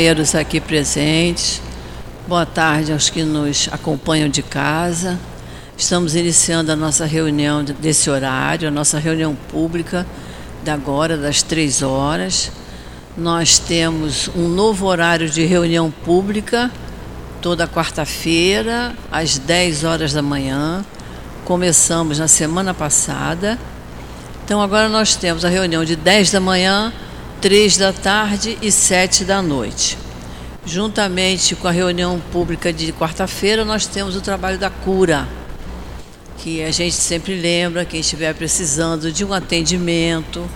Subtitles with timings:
[0.00, 1.60] companheiros aqui presentes,
[2.26, 5.18] boa tarde aos que nos acompanham de casa.
[5.76, 10.06] Estamos iniciando a nossa reunião desse horário, a nossa reunião pública
[10.64, 12.50] da agora, das três horas.
[13.14, 16.70] Nós temos um novo horário de reunião pública
[17.42, 20.82] toda quarta-feira, às 10 horas da manhã.
[21.44, 23.58] Começamos na semana passada.
[24.46, 26.90] Então agora nós temos a reunião de 10 da manhã,
[27.40, 29.96] 3 da tarde e 7 da noite.
[30.66, 35.26] Juntamente com a reunião pública de quarta-feira, nós temos o trabalho da cura,
[36.36, 40.46] que a gente sempre lembra quem estiver precisando de um atendimento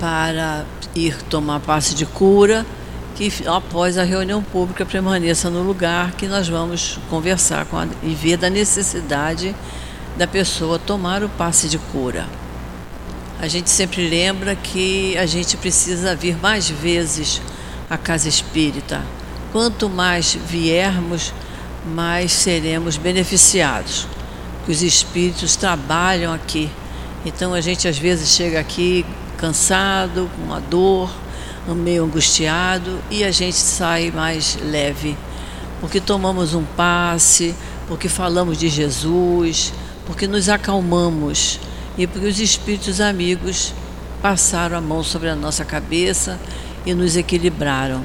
[0.00, 0.64] para
[0.96, 2.66] ir tomar passe de cura
[3.14, 8.12] que após a reunião pública permaneça no lugar que nós vamos conversar com a, e
[8.12, 9.54] ver da necessidade
[10.18, 12.26] da pessoa tomar o passe de cura.
[13.44, 17.42] A gente sempre lembra que a gente precisa vir mais vezes
[17.90, 19.02] à casa espírita.
[19.52, 21.30] Quanto mais viermos,
[21.84, 24.08] mais seremos beneficiados.
[24.66, 26.70] Os espíritos trabalham aqui.
[27.26, 29.04] Então a gente às vezes chega aqui
[29.36, 31.10] cansado, com uma dor,
[31.68, 35.18] meio angustiado e a gente sai mais leve,
[35.82, 37.54] porque tomamos um passe,
[37.88, 39.70] porque falamos de Jesus,
[40.06, 41.60] porque nos acalmamos
[41.96, 43.72] e porque os espíritos amigos
[44.20, 46.38] passaram a mão sobre a nossa cabeça
[46.86, 48.02] e nos equilibraram.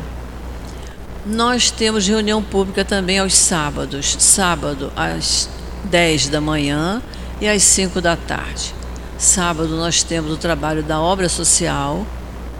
[1.25, 5.49] Nós temos reunião pública também aos sábados, sábado às
[5.85, 7.01] 10 da manhã
[7.41, 8.73] e às 5 da tarde.
[9.17, 12.05] Sábado nós temos o trabalho da obra social,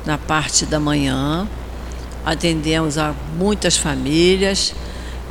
[0.06, 1.48] na parte da manhã.
[2.26, 4.74] Atendemos a muitas famílias,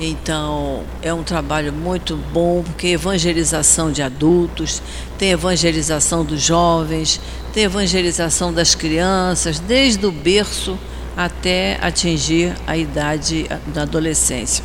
[0.01, 4.83] então é um trabalho muito bom, porque evangelização de adultos,
[5.19, 7.21] tem evangelização dos jovens,
[7.53, 10.79] tem evangelização das crianças, desde o berço
[11.17, 14.65] até atingir a idade da adolescência.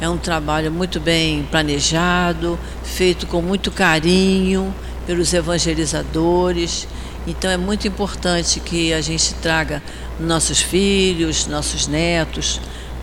[0.00, 4.74] É um trabalho muito bem planejado, feito com muito carinho
[5.06, 6.86] pelos evangelizadores
[7.28, 9.82] então é muito importante que a gente traga
[10.18, 12.58] nossos filhos, nossos netos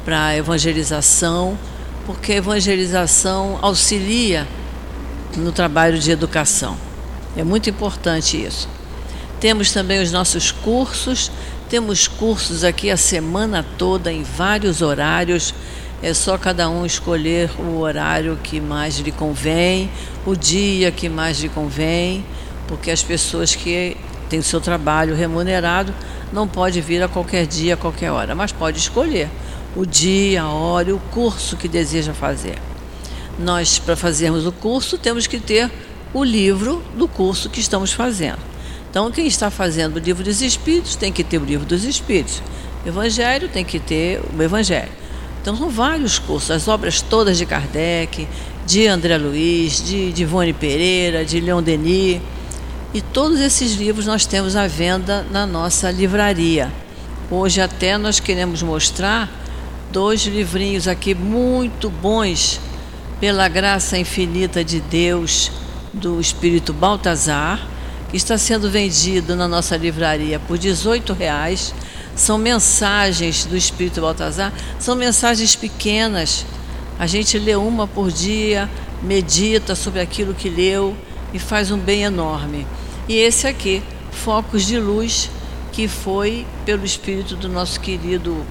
[0.05, 1.57] para a evangelização,
[2.05, 4.47] porque a evangelização auxilia
[5.35, 6.77] no trabalho de educação.
[7.35, 8.69] É muito importante isso.
[9.39, 11.31] Temos também os nossos cursos,
[11.67, 15.53] temos cursos aqui a semana toda em vários horários.
[16.03, 19.89] É só cada um escolher o horário que mais lhe convém,
[20.25, 22.23] o dia que mais lhe convém,
[22.67, 23.97] porque as pessoas que
[24.29, 25.93] tem o seu trabalho remunerado,
[26.31, 29.29] não pode vir a qualquer dia, a qualquer hora, mas pode escolher
[29.75, 32.57] o dia, a hora o curso que deseja fazer.
[33.37, 35.69] Nós, para fazermos o curso, temos que ter
[36.13, 38.39] o livro do curso que estamos fazendo.
[38.89, 42.41] Então, quem está fazendo o livro dos Espíritos tem que ter o livro dos Espíritos.
[42.85, 44.91] O Evangelho tem que ter o Evangelho.
[45.41, 48.27] Então, são vários cursos, as obras todas de Kardec,
[48.65, 52.21] de André Luiz, de, de Ivone Pereira, de Leon Denis
[52.95, 56.71] e todos esses livros nós temos à venda na nossa livraria.
[57.29, 59.29] Hoje até nós queremos mostrar
[59.95, 62.59] dois livrinhos aqui muito bons
[63.17, 65.49] pela graça infinita de Deus
[65.93, 67.65] do Espírito Baltazar,
[68.11, 70.73] que está sendo vendido na nossa livraria por R$
[71.17, 71.73] reais.
[72.13, 76.45] São mensagens do Espírito Baltazar, são mensagens pequenas.
[76.99, 78.69] A gente lê uma por dia,
[79.01, 80.93] medita sobre aquilo que leu
[81.33, 82.67] e faz um bem enorme.
[83.07, 83.81] E esse aqui,
[84.11, 85.29] Focos de Luz,
[85.71, 88.45] que foi pelo espírito do nosso querido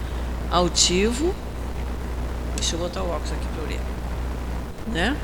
[0.55, 1.35] altivo.
[2.55, 3.81] Deixa eu botar o óculos aqui para eu ler.
[4.87, 5.17] Né?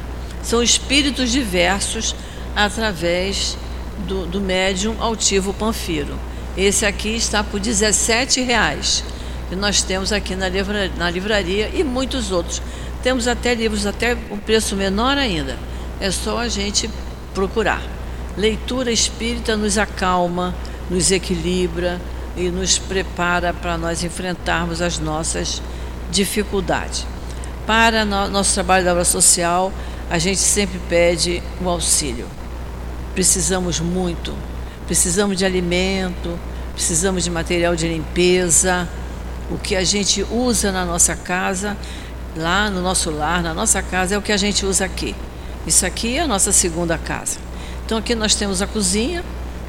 [0.42, 2.14] São espíritos diversos
[2.56, 3.56] através
[4.06, 6.18] do, do médium altivo Panfiro.
[6.56, 9.04] Esse aqui está por 17 reais.
[9.52, 12.60] E nós temos aqui na livraria, na livraria e muitos outros.
[13.02, 15.56] Temos até livros até um preço menor ainda.
[16.00, 16.90] É só a gente
[17.32, 17.82] procurar.
[18.36, 20.54] Leitura espírita nos acalma,
[20.90, 22.00] nos equilibra
[22.36, 25.60] e nos prepara para nós enfrentarmos as nossas
[26.10, 27.06] dificuldades.
[27.66, 29.72] Para no, nosso trabalho da obra social,
[30.08, 32.26] a gente sempre pede o auxílio.
[33.14, 34.34] Precisamos muito,
[34.86, 36.38] precisamos de alimento,
[36.74, 38.88] precisamos de material de limpeza.
[39.50, 41.76] O que a gente usa na nossa casa,
[42.36, 45.14] lá no nosso lar, na nossa casa, é o que a gente usa aqui.
[45.66, 47.38] Isso aqui é a nossa segunda casa.
[47.84, 49.24] Então aqui nós temos a cozinha,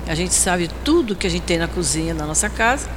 [0.07, 2.89] a gente sabe tudo que a gente tem na cozinha na nossa casa.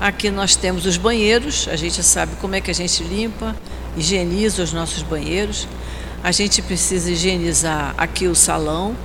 [0.00, 3.56] Aqui nós temos os banheiros, a gente sabe como é que a gente limpa,
[3.96, 5.66] higieniza os nossos banheiros.
[6.22, 8.96] A gente precisa higienizar aqui o salão.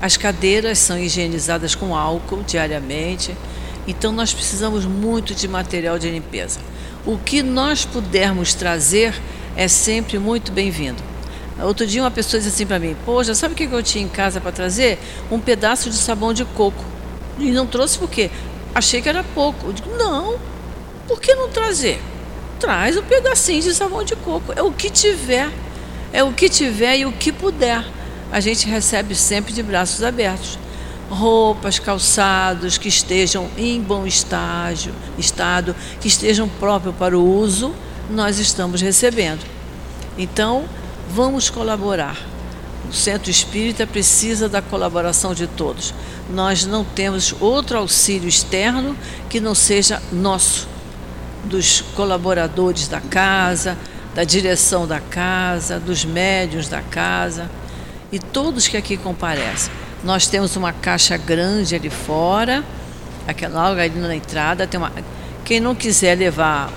[0.00, 3.36] As cadeiras são higienizadas com álcool diariamente.
[3.86, 6.60] Então nós precisamos muito de material de limpeza.
[7.06, 9.14] O que nós pudermos trazer
[9.56, 11.02] é sempre muito bem-vindo.
[11.60, 14.08] Outro dia uma pessoa disse assim para mim: Poxa, sabe o que eu tinha em
[14.08, 14.98] casa para trazer?
[15.30, 16.84] Um pedaço de sabão de coco.
[17.38, 18.30] E não trouxe por quê?
[18.74, 19.66] Achei que era pouco.
[19.66, 20.38] Eu digo: Não,
[21.06, 22.00] por que não trazer?
[22.58, 24.52] Traz um pedacinho de sabão de coco.
[24.54, 25.50] É o que tiver.
[26.12, 27.84] É o que tiver e o que puder.
[28.30, 30.58] A gente recebe sempre de braços abertos
[31.08, 37.74] roupas, calçados que estejam em bom estágio, estado, que estejam próprios para o uso,
[38.10, 39.44] nós estamos recebendo.
[40.16, 40.64] Então,
[41.10, 42.16] vamos colaborar.
[42.90, 45.92] O Centro Espírita precisa da colaboração de todos.
[46.30, 48.96] Nós não temos outro auxílio externo
[49.28, 50.66] que não seja nosso,
[51.44, 53.76] dos colaboradores da casa,
[54.14, 57.50] da direção da casa, dos médios da casa
[58.10, 59.72] e todos que aqui comparecem.
[60.02, 62.64] Nós temos uma caixa grande ali fora,
[63.26, 64.92] aquela logo ali na entrada tem uma.
[65.44, 66.70] Quem não quiser levar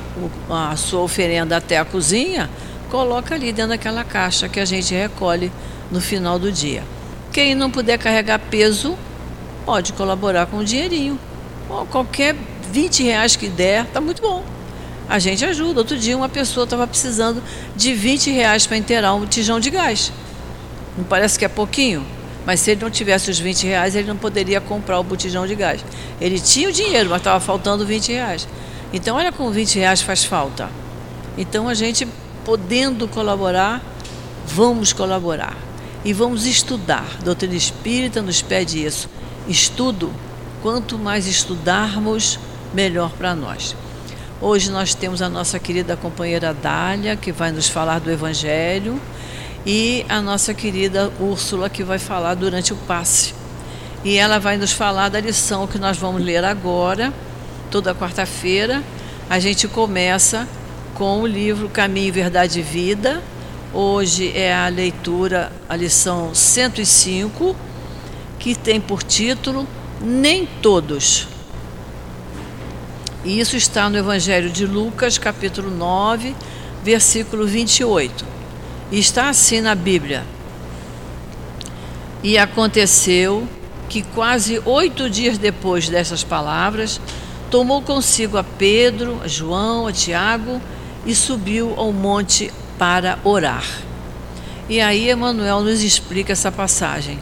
[0.49, 2.49] a sua oferenda até a cozinha,
[2.89, 5.51] coloca ali dentro daquela caixa que a gente recolhe
[5.91, 6.83] no final do dia.
[7.31, 8.97] Quem não puder carregar peso,
[9.65, 11.19] pode colaborar com um dinheirinho.
[11.89, 12.35] Qualquer
[12.71, 14.43] 20 reais que der, tá muito bom.
[15.07, 15.81] A gente ajuda.
[15.81, 17.41] Outro dia uma pessoa estava precisando
[17.75, 20.11] de 20 reais para inteirar um tijão de gás.
[20.97, 22.05] Não parece que é pouquinho?
[22.45, 25.55] Mas se ele não tivesse os 20 reais, ele não poderia comprar o botijão de
[25.55, 25.83] gás.
[26.19, 28.47] Ele tinha o dinheiro, mas estava faltando 20 reais.
[28.91, 30.69] Então, olha como 20 reais faz falta.
[31.37, 32.07] Então, a gente,
[32.43, 33.81] podendo colaborar,
[34.45, 35.55] vamos colaborar.
[36.03, 37.05] E vamos estudar.
[37.19, 39.09] A doutrina espírita nos pede isso.
[39.47, 40.11] Estudo.
[40.61, 42.39] Quanto mais estudarmos,
[42.73, 43.75] melhor para nós.
[44.39, 48.99] Hoje nós temos a nossa querida companheira Dália, que vai nos falar do Evangelho
[49.65, 53.35] e a nossa querida Úrsula, que vai falar durante o passe.
[54.03, 57.13] E ela vai nos falar da lição que nós vamos ler agora,
[57.69, 58.83] toda quarta-feira.
[59.29, 60.47] A gente começa
[60.95, 63.21] com o livro Caminho, Verdade e Vida.
[63.73, 67.55] Hoje é a leitura, a lição 105,
[68.37, 69.65] que tem por título
[70.01, 71.25] Nem Todos.
[73.23, 76.35] E isso está no Evangelho de Lucas, capítulo 9,
[76.83, 78.25] versículo 28.
[78.91, 80.25] E está assim na Bíblia.
[82.21, 83.47] E aconteceu
[83.87, 86.99] que quase oito dias depois dessas palavras,
[87.49, 90.61] tomou consigo a Pedro, a João, a Tiago
[91.05, 93.63] e subiu ao monte para orar.
[94.67, 97.19] E aí Emmanuel nos explica essa passagem.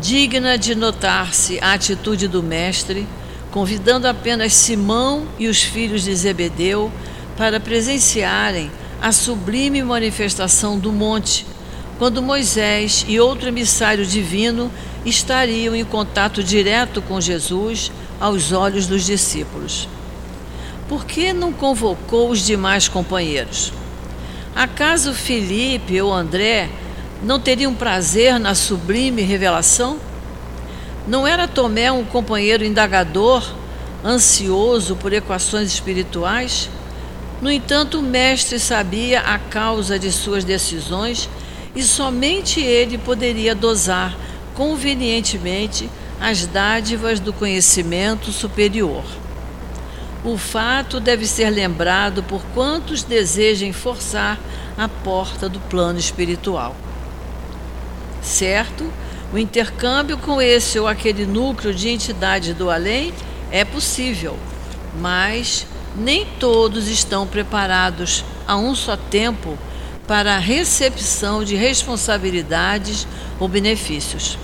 [0.00, 3.06] Digna de notar-se a atitude do Mestre,
[3.50, 6.90] convidando apenas Simão e os filhos de Zebedeu
[7.36, 8.70] para presenciarem
[9.02, 11.44] a sublime manifestação do monte,
[11.98, 14.72] quando Moisés e outro emissário divino
[15.04, 19.86] estariam em contato direto com Jesus aos olhos dos discípulos.
[20.94, 23.72] Por que não convocou os demais companheiros?
[24.54, 26.70] Acaso Felipe ou André
[27.20, 29.98] não teriam prazer na sublime revelação?
[31.04, 33.44] Não era Tomé um companheiro indagador,
[34.04, 36.70] ansioso por equações espirituais?
[37.42, 41.28] No entanto, o mestre sabia a causa de suas decisões
[41.74, 44.16] e somente ele poderia dosar
[44.54, 45.90] convenientemente
[46.20, 49.02] as dádivas do conhecimento superior.
[50.24, 54.38] O fato deve ser lembrado por quantos desejem forçar
[54.76, 56.74] a porta do plano espiritual.
[58.22, 58.90] Certo,
[59.34, 63.12] o intercâmbio com esse ou aquele núcleo de entidade do além
[63.50, 64.38] é possível,
[64.98, 69.58] mas nem todos estão preparados a um só tempo
[70.06, 73.06] para a recepção de responsabilidades
[73.38, 74.38] ou benefícios.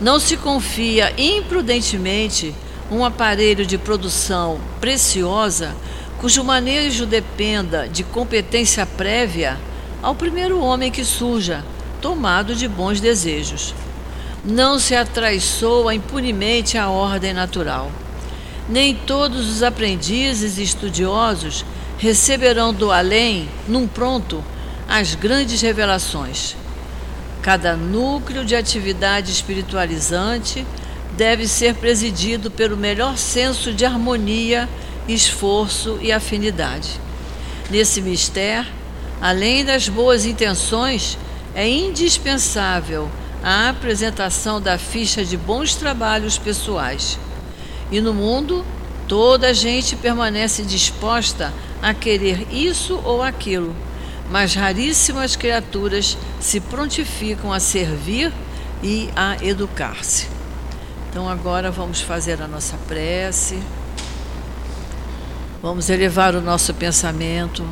[0.00, 2.54] Não se confia imprudentemente
[2.92, 5.74] um aparelho de produção preciosa
[6.18, 9.58] cujo manejo dependa de competência prévia
[10.02, 11.64] ao primeiro homem que surja,
[12.00, 13.74] tomado de bons desejos.
[14.44, 17.90] Não se atraiçoa impunemente a ordem natural
[18.68, 21.64] nem todos os aprendizes e estudiosos
[21.98, 24.42] receberão do além, num pronto,
[24.88, 26.56] as grandes revelações.
[27.42, 30.66] Cada núcleo de atividade espiritualizante
[31.16, 34.68] deve ser presidido pelo melhor senso de harmonia,
[35.08, 37.00] esforço e afinidade.
[37.70, 38.70] Nesse mistério,
[39.20, 41.18] além das boas intenções,
[41.54, 43.10] é indispensável
[43.42, 47.18] a apresentação da ficha de bons trabalhos pessoais
[47.92, 48.64] e no mundo,
[49.06, 51.52] toda a gente permanece disposta
[51.82, 53.76] a querer isso ou aquilo,
[54.30, 58.32] mas raríssimas criaturas se prontificam a servir
[58.82, 60.31] e a educar-se.
[61.12, 63.62] Então agora vamos fazer a nossa prece.
[65.60, 67.66] Vamos elevar o nosso pensamento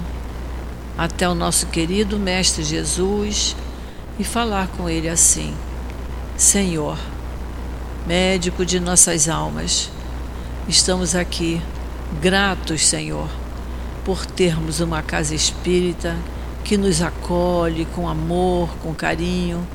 [0.99, 3.57] até o nosso querido Mestre Jesus
[4.19, 5.55] e falar com Ele assim:
[6.37, 6.99] Senhor,
[8.07, 9.91] médico de nossas almas,
[10.69, 11.63] estamos aqui
[12.21, 13.31] gratos, Senhor,
[14.05, 16.15] por termos uma casa espírita
[16.63, 19.67] que nos acolhe com amor, com carinho,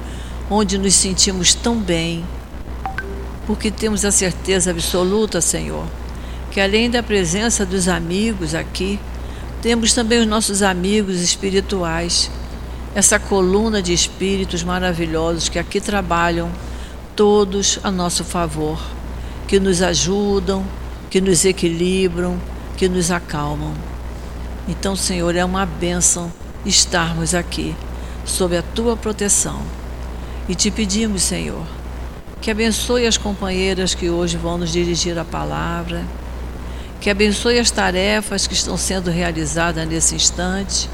[0.51, 2.23] onde nos sentimos tão bem,
[3.45, 5.85] porque temos a certeza absoluta, Senhor
[6.55, 8.97] que além da presença dos amigos aqui,
[9.61, 12.31] temos também os nossos amigos espirituais,
[12.95, 16.49] essa coluna de espíritos maravilhosos que aqui trabalham,
[17.13, 18.81] todos a nosso favor,
[19.49, 20.65] que nos ajudam,
[21.09, 22.39] que nos equilibram,
[22.77, 23.73] que nos acalmam.
[24.65, 26.31] Então, Senhor, é uma bênção
[26.65, 27.75] estarmos aqui,
[28.23, 29.61] sob a tua proteção.
[30.47, 31.65] E te pedimos, Senhor,
[32.45, 36.05] que abençoe as companheiras que hoje vão nos dirigir a palavra
[37.01, 40.87] que abençoe as tarefas que estão sendo realizadas nesse instante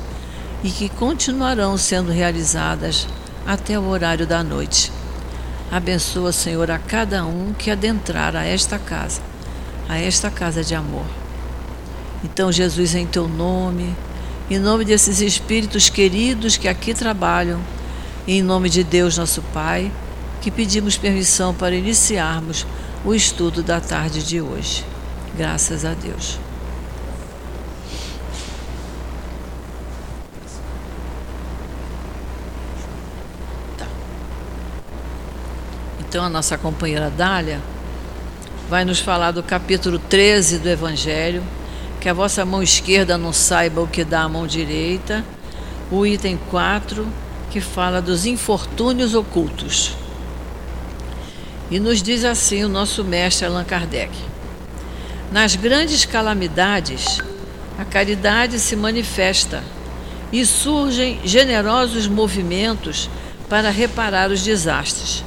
[0.63, 3.05] e que continuarão sendo realizadas
[3.46, 4.93] até o horário da noite.
[5.70, 9.20] Abençoa, Senhor, a cada um que adentrar a esta casa,
[9.89, 11.05] a esta casa de amor.
[12.24, 13.93] Então, Jesus, em teu nome,
[14.50, 17.60] em nome desses espíritos queridos que aqui trabalham,
[18.25, 19.91] em nome de Deus, nosso Pai,
[20.41, 22.65] que pedimos permissão para iniciarmos
[23.05, 24.83] o estudo da tarde de hoje.
[25.38, 26.39] Graças a Deus.
[33.77, 33.86] Tá.
[36.00, 37.62] Então a nossa companheira Dália
[38.67, 41.43] vai nos falar do capítulo 13 do Evangelho,
[42.00, 45.24] que a vossa mão esquerda não saiba o que dá a mão direita,
[45.91, 47.07] o item 4,
[47.51, 50.00] que fala dos infortúnios ocultos.
[51.72, 54.12] E nos diz assim o nosso mestre Allan Kardec.
[55.32, 57.20] Nas grandes calamidades,
[57.80, 59.63] a caridade se manifesta
[60.34, 63.10] e surgem generosos movimentos
[63.48, 65.24] para reparar os desastres.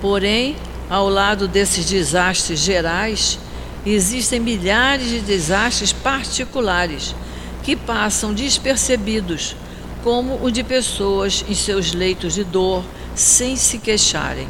[0.00, 0.54] Porém,
[0.88, 3.40] ao lado desses desastres gerais,
[3.84, 7.16] existem milhares de desastres particulares
[7.64, 9.56] que passam despercebidos,
[10.04, 12.84] como o de pessoas em seus leitos de dor
[13.16, 14.46] sem se queixarem.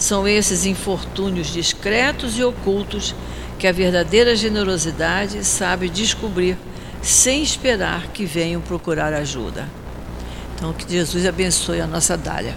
[0.00, 3.14] São esses infortúnios discretos e ocultos
[3.58, 6.56] que a verdadeira generosidade sabe descobrir
[7.02, 9.68] sem esperar que venham procurar ajuda.
[10.54, 12.56] Então, que Jesus abençoe a nossa Dália.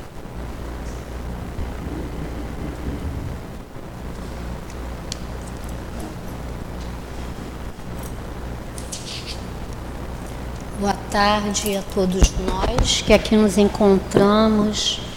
[10.80, 15.13] Boa tarde a todos nós que aqui nos encontramos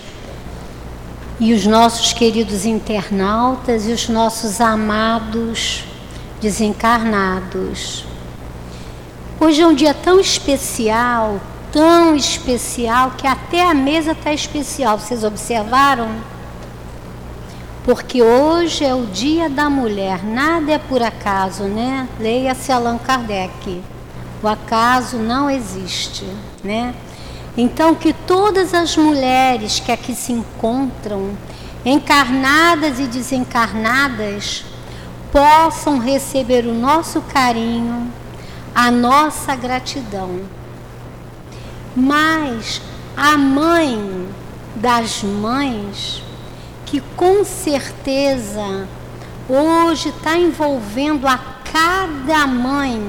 [1.39, 5.85] e os nossos queridos internautas e os nossos amados
[6.41, 8.05] desencarnados.
[9.39, 11.39] Hoje é um dia tão especial,
[11.71, 14.99] tão especial, que até a mesa está especial.
[14.99, 16.09] Vocês observaram?
[17.85, 22.09] Porque hoje é o dia da mulher, nada é por acaso, né?
[22.19, 23.83] Leia-se Allan Kardec.
[24.43, 26.25] O acaso não existe,
[26.65, 26.95] né?
[27.57, 31.31] Então, que todas as mulheres que aqui se encontram,
[31.85, 34.65] encarnadas e desencarnadas,
[35.33, 38.13] possam receber o nosso carinho,
[38.75, 40.41] a nossa gratidão.
[41.97, 42.83] Mas
[43.17, 44.29] a mãe
[44.75, 46.23] das mães,
[46.85, 48.87] que com certeza
[49.49, 51.39] hoje está envolvendo a
[51.73, 53.03] cada mãe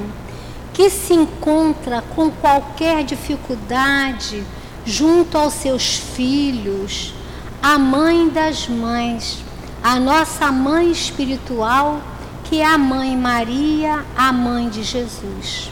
[0.78, 4.44] que se encontra com qualquer dificuldade
[4.86, 7.12] junto aos seus filhos,
[7.60, 9.38] a mãe das mães,
[9.82, 12.00] a nossa mãe espiritual,
[12.44, 15.68] que é a mãe Maria, a mãe de Jesus.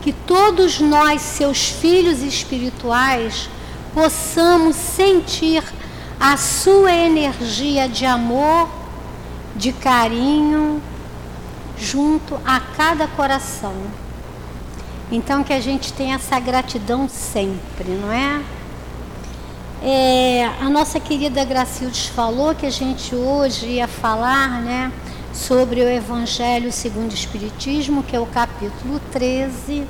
[0.00, 3.50] Que todos nós, seus filhos espirituais,
[3.92, 5.62] possamos sentir
[6.18, 8.70] a sua energia de amor,
[9.54, 10.80] de carinho,
[11.76, 13.74] junto a cada coração.
[15.12, 18.40] Então que a gente tenha essa gratidão sempre, não é?
[19.82, 24.92] é a nossa querida Gracildes falou que a gente hoje ia falar, né,
[25.32, 29.84] sobre o Evangelho segundo o Espiritismo, que é o capítulo 13,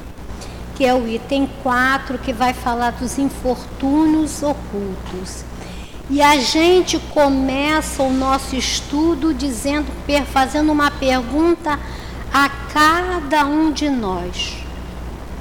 [0.75, 5.45] que é o item 4, que vai falar dos infortúnios ocultos.
[6.09, 9.87] E a gente começa o nosso estudo dizendo,
[10.33, 11.79] fazendo uma pergunta
[12.33, 14.60] a cada um de nós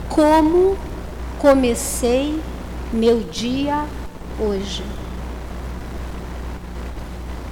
[0.09, 0.75] como
[1.37, 2.41] comecei
[2.91, 3.85] meu dia
[4.39, 4.83] hoje.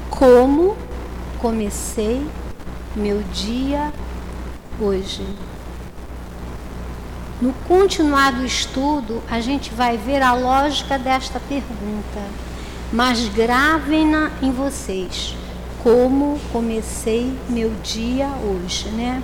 [0.09, 0.75] Como
[1.39, 2.25] comecei
[2.95, 3.93] meu dia
[4.81, 5.23] hoje.
[7.39, 12.19] No continuar do estudo, a gente vai ver a lógica desta pergunta,
[12.91, 15.35] mas gravem-na em vocês,
[15.83, 19.21] como comecei meu dia hoje, né?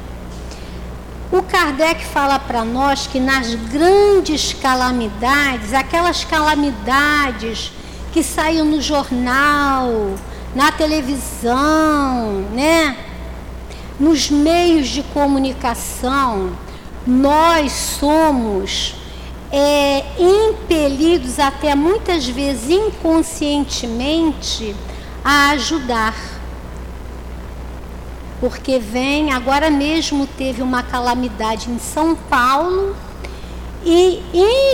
[1.32, 7.72] O Kardec fala para nós que nas grandes calamidades, aquelas calamidades
[8.12, 10.13] que saem no jornal,
[10.56, 12.96] na televisão, né?
[14.00, 16.51] Nos meios de comunicação,
[17.06, 18.96] nós somos
[19.51, 24.75] é, impelidos, até muitas vezes inconscientemente,
[25.24, 26.32] a ajudar.
[28.43, 32.93] Porque vem, agora mesmo teve uma calamidade em São Paulo
[33.85, 34.21] e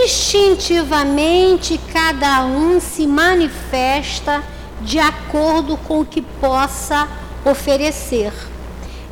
[0.04, 4.42] instintivamente cada um se manifesta
[4.80, 7.06] de acordo com o que possa
[7.44, 8.32] oferecer.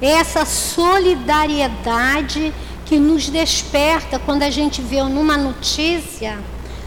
[0.02, 2.52] Essa solidariedade
[2.84, 6.36] que nos desperta quando a gente vê numa notícia,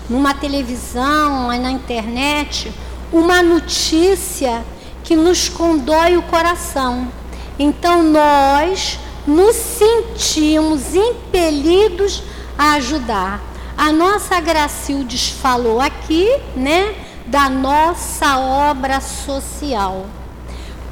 [0.09, 2.69] numa televisão, na internet,
[3.13, 4.61] uma notícia
[5.05, 7.20] que nos condói o coração.
[7.59, 12.23] Então nós nos sentimos impelidos
[12.57, 13.41] a ajudar.
[13.77, 16.93] A nossa Gracildes falou aqui, né,
[17.25, 20.05] da nossa obra social.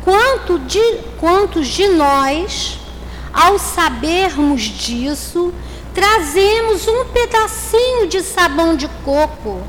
[0.03, 0.81] Quanto de,
[1.19, 2.79] quantos de nós
[3.33, 5.53] ao sabermos disso,
[5.93, 9.61] trazemos um pedacinho de sabão de coco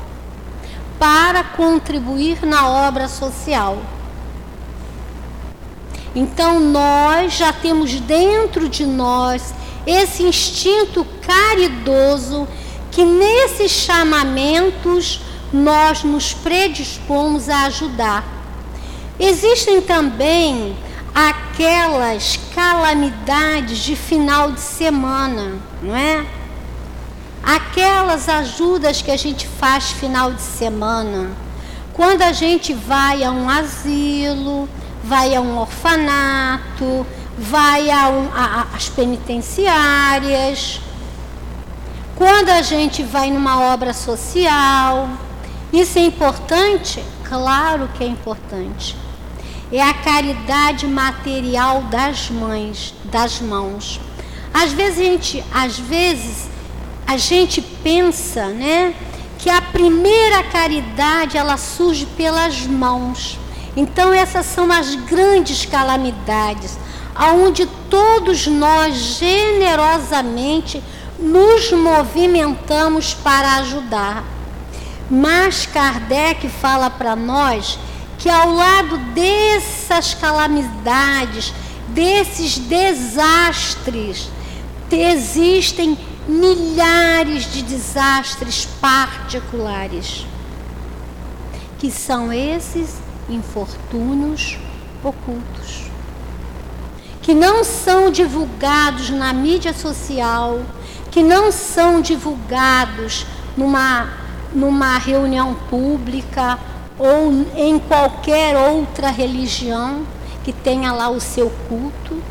[0.97, 3.77] para contribuir na obra social.
[6.15, 9.53] Então nós já temos dentro de nós
[9.85, 12.47] esse instinto caridoso
[12.91, 15.21] que nesses chamamentos
[15.53, 18.25] nós nos predispomos a ajudar.
[19.19, 20.75] Existem também
[21.13, 26.25] aquelas calamidades de final de semana, não é?
[27.43, 31.31] Aquelas ajudas que a gente faz final de semana.
[31.93, 34.67] Quando a gente vai a um asilo,
[35.11, 37.05] vai a um orfanato,
[37.37, 40.79] vai às penitenciárias.
[42.15, 45.09] Quando a gente vai numa obra social,
[45.73, 47.03] isso é importante?
[47.25, 48.95] Claro que é importante
[49.73, 54.01] é a caridade material das mães, das mãos.
[54.53, 56.49] Às vezes a gente, às vezes
[57.07, 58.93] a gente pensa, né,
[59.39, 63.39] que a primeira caridade ela surge pelas mãos.
[63.75, 66.77] Então essas são as grandes calamidades,
[67.15, 70.83] aonde todos nós generosamente
[71.17, 74.23] nos movimentamos para ajudar.
[75.09, 77.77] Mas Kardec fala para nós
[78.17, 81.53] que ao lado dessas calamidades,
[81.89, 84.29] desses desastres,
[84.91, 90.25] existem milhares de desastres particulares,
[91.79, 93.00] que são esses
[93.31, 94.57] infortúnios
[95.03, 95.89] ocultos,
[97.21, 100.61] que não são divulgados na mídia social,
[101.09, 104.09] que não são divulgados numa,
[104.53, 106.57] numa reunião pública
[106.97, 110.05] ou em qualquer outra religião
[110.43, 112.21] que tenha lá o seu culto.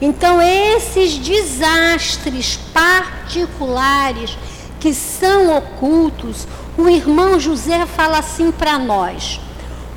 [0.00, 4.36] Então, esses desastres particulares
[4.80, 9.40] que são ocultos, o irmão José fala assim para nós: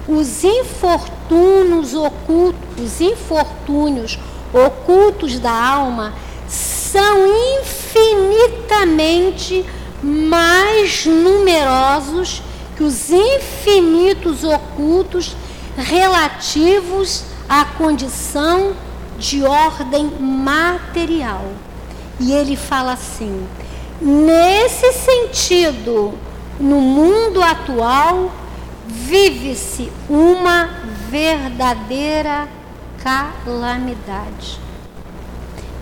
[0.08, 4.20] os infortúnios ocultos, os infortúnios
[4.54, 6.14] ocultos da alma
[6.48, 7.26] são
[7.62, 9.66] infinitamente
[10.02, 12.42] mais numerosos
[12.78, 15.36] que os infinitos ocultos
[15.76, 18.74] relativos à condição
[19.18, 21.46] de ordem material.
[22.20, 23.48] E ele fala assim:
[24.00, 26.14] nesse sentido,
[26.60, 28.32] no mundo atual,
[28.88, 30.70] vive-se uma
[31.10, 32.48] verdadeira
[33.04, 34.60] calamidade,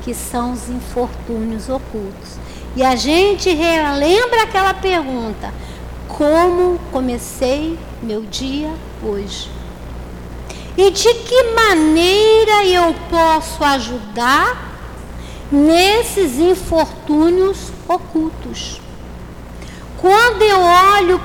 [0.03, 2.37] que são os infortúnios ocultos.
[2.75, 5.53] E a gente relembra aquela pergunta:
[6.07, 8.71] como comecei meu dia
[9.03, 9.49] hoje.
[10.75, 14.73] E de que maneira eu posso ajudar
[15.51, 18.82] nesses infortúnios ocultos?
[20.03, 21.21] Quando eu olho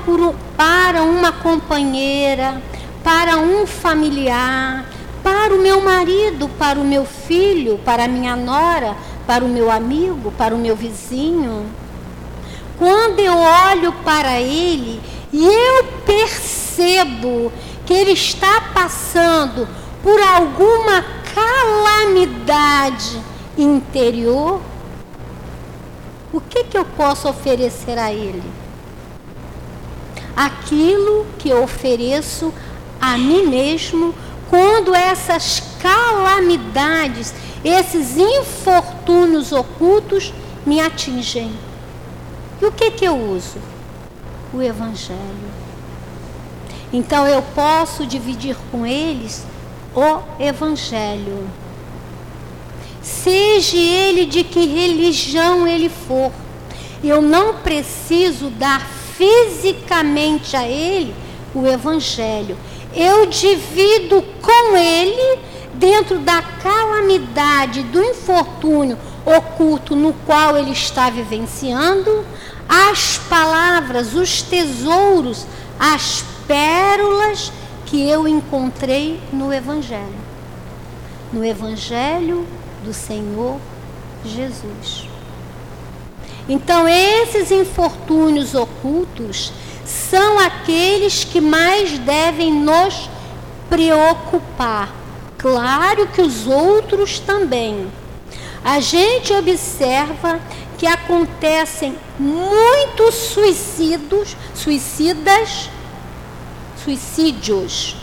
[0.56, 2.62] para uma companheira,
[3.02, 4.84] para um familiar,
[5.20, 9.68] para o meu marido, para o meu filho, para a minha nora, para o meu
[9.68, 11.66] amigo, para o meu vizinho,
[12.78, 15.00] quando eu olho para ele
[15.32, 17.50] e eu percebo
[17.84, 19.66] que ele está passando
[20.04, 23.20] por alguma calamidade
[23.58, 24.60] interior,
[26.32, 28.67] o que, que eu posso oferecer a Ele?
[30.38, 32.54] Aquilo que ofereço
[33.00, 34.14] a mim mesmo
[34.48, 40.32] quando essas calamidades, esses infortúnios ocultos
[40.64, 41.52] me atingem.
[42.62, 43.58] E o que, que eu uso?
[44.54, 45.18] O Evangelho.
[46.92, 49.44] Então eu posso dividir com eles
[49.92, 51.48] o Evangelho.
[53.02, 56.30] Seja ele de que religião ele for,
[57.02, 58.86] eu não preciso dar
[59.18, 61.12] fisicamente a ele
[61.52, 62.56] o Evangelho.
[62.94, 65.40] Eu divido com ele,
[65.74, 72.24] dentro da calamidade, do infortúnio oculto no qual ele está vivenciando,
[72.68, 75.46] as palavras, os tesouros,
[75.78, 77.52] as pérolas
[77.86, 80.28] que eu encontrei no Evangelho.
[81.32, 82.46] No Evangelho
[82.84, 83.58] do Senhor
[84.24, 85.07] Jesus.
[86.48, 89.52] Então, esses infortúnios ocultos
[89.84, 93.10] são aqueles que mais devem nos
[93.68, 94.94] preocupar.
[95.36, 97.90] Claro que os outros também.
[98.64, 100.40] A gente observa
[100.76, 105.70] que acontecem muitos suicidos, suicidas
[106.88, 107.96] suicídios.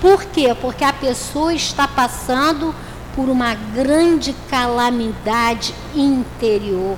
[0.00, 0.54] Por quê?
[0.60, 2.74] Porque a pessoa está passando
[3.14, 6.96] por uma grande calamidade interior.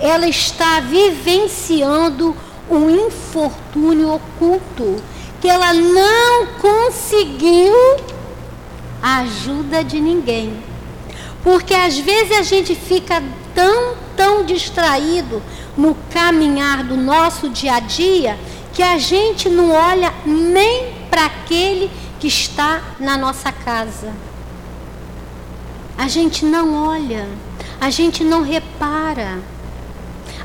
[0.00, 2.34] Ela está vivenciando
[2.70, 5.02] um infortúnio oculto
[5.40, 7.74] que ela não conseguiu
[9.02, 10.62] a ajuda de ninguém.
[11.42, 13.22] Porque às vezes a gente fica
[13.54, 15.42] tão, tão distraído
[15.76, 18.38] no caminhar do nosso dia a dia
[18.72, 24.12] que a gente não olha nem para aquele que está na nossa casa.
[25.96, 27.26] A gente não olha,
[27.80, 29.38] a gente não repara,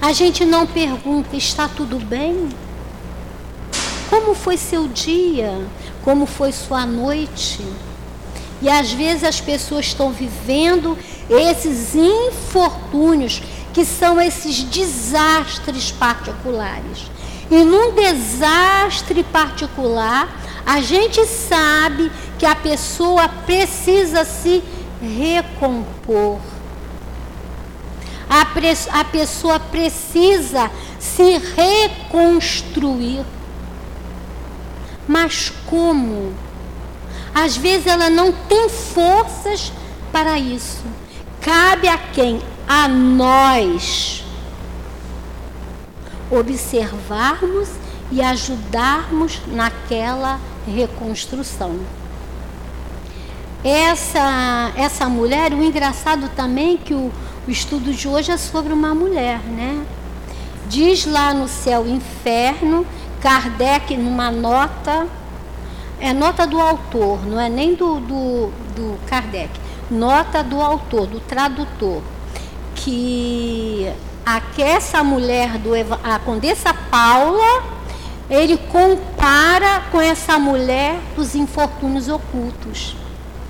[0.05, 2.49] a gente não pergunta: está tudo bem?
[4.07, 5.65] Como foi seu dia?
[6.03, 7.65] Como foi sua noite?
[8.61, 10.95] E às vezes as pessoas estão vivendo
[11.27, 13.41] esses infortúnios,
[13.73, 17.09] que são esses desastres particulares.
[17.49, 24.63] E num desastre particular, a gente sabe que a pessoa precisa se
[25.01, 26.54] recompor.
[28.29, 33.23] A, a pessoa precisa se reconstruir.
[35.07, 36.33] Mas como?
[37.33, 39.71] Às vezes ela não tem forças
[40.11, 40.83] para isso.
[41.41, 42.41] Cabe a quem?
[42.67, 44.23] A nós
[46.31, 47.69] observarmos
[48.11, 51.79] e ajudarmos naquela reconstrução.
[53.63, 57.11] Essa, essa mulher, o engraçado também que o,
[57.47, 59.85] o estudo de hoje é sobre uma mulher, né?
[60.67, 62.85] Diz lá no céu inferno,
[63.21, 65.07] Kardec numa nota,
[65.99, 69.51] é nota do autor, não é nem do, do, do Kardec,
[69.91, 72.01] nota do autor, do tradutor,
[72.73, 73.91] que
[74.25, 75.69] a essa mulher do
[76.03, 77.63] a Condessa Paula,
[78.27, 82.95] ele compara com essa mulher dos infortúnios ocultos,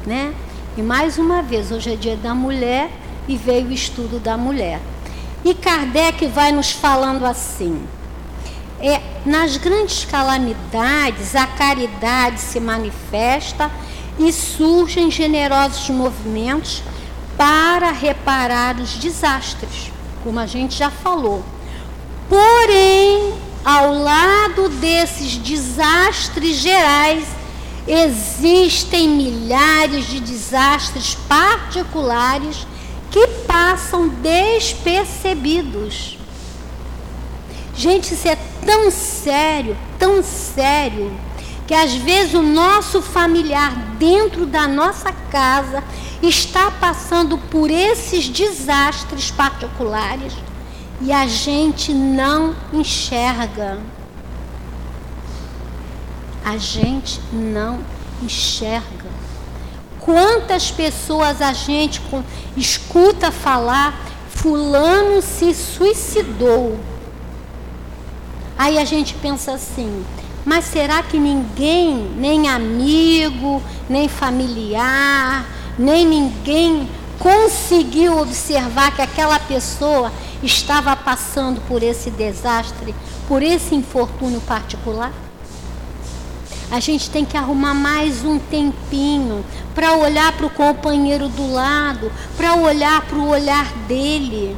[0.06, 0.34] né?
[0.78, 2.90] E mais uma vez, hoje é dia da mulher
[3.28, 4.80] e veio o estudo da mulher.
[5.44, 7.82] E Kardec vai nos falando assim:
[8.80, 13.72] é, nas grandes calamidades, a caridade se manifesta
[14.18, 16.82] e surgem generosos movimentos
[17.38, 19.92] para reparar os desastres
[20.26, 21.46] como a gente já falou.
[22.28, 27.28] Porém, ao lado desses desastres gerais,
[27.88, 32.66] existem milhares de desastres particulares
[33.16, 36.20] que passam despercebidos.
[37.74, 41.18] Gente, isso é tão sério, tão sério,
[41.66, 45.82] que às vezes o nosso familiar dentro da nossa casa
[46.22, 50.34] está passando por esses desastres particulares
[51.00, 53.80] e a gente não enxerga.
[56.44, 57.80] A gente não
[58.22, 59.15] enxerga.
[60.06, 62.00] Quantas pessoas a gente
[62.56, 66.78] escuta falar, fulano se suicidou.
[68.56, 70.06] Aí a gente pensa assim,
[70.46, 75.44] mas será que ninguém, nem amigo, nem familiar,
[75.76, 76.88] nem ninguém
[77.18, 80.12] conseguiu observar que aquela pessoa
[80.44, 82.94] estava passando por esse desastre,
[83.28, 85.25] por esse infortúnio particular?
[86.76, 92.12] A gente tem que arrumar mais um tempinho para olhar para o companheiro do lado,
[92.36, 94.58] para olhar para o olhar dele.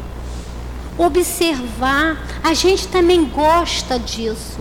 [0.98, 2.18] observar.
[2.44, 4.58] A gente também gosta disso.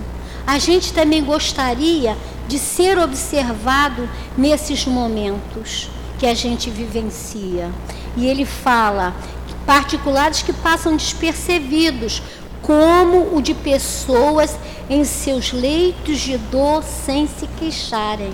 [0.46, 2.14] A gente também gostaria
[2.46, 5.88] de ser observado nesses momentos
[6.18, 7.72] que a gente vivencia.
[8.18, 9.14] E ele fala
[9.64, 12.22] particulares que passam despercebidos,
[12.66, 14.58] como o de pessoas
[14.90, 18.32] em seus leitos de dor sem se queixarem.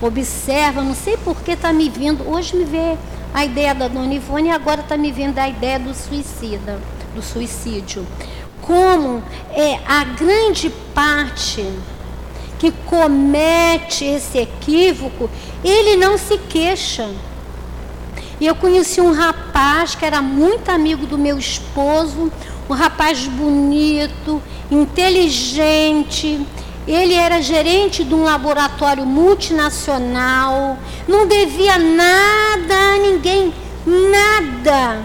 [0.00, 2.96] Observa, não sei por que está me vindo, hoje me vê
[3.34, 6.78] a ideia da Dona Ivone e agora está me vindo a ideia do suicida,
[7.12, 8.06] do suicídio.
[8.60, 11.66] Como é a grande parte
[12.60, 15.28] que comete esse equívoco,
[15.64, 17.10] ele não se queixa.
[18.40, 22.30] E eu conheci um rapaz que era muito amigo do meu esposo,
[22.68, 26.46] um rapaz bonito, inteligente.
[26.86, 33.54] Ele era gerente de um laboratório multinacional, não devia nada a ninguém,
[33.86, 35.02] nada.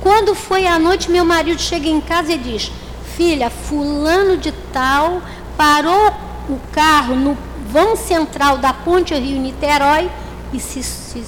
[0.00, 2.70] Quando foi à noite, meu marido chega em casa e diz:
[3.16, 5.22] Filha, Fulano de Tal
[5.56, 6.12] parou
[6.48, 7.38] o carro no
[7.74, 10.08] vão central da ponte Rio-Niterói
[10.52, 11.24] e se, se,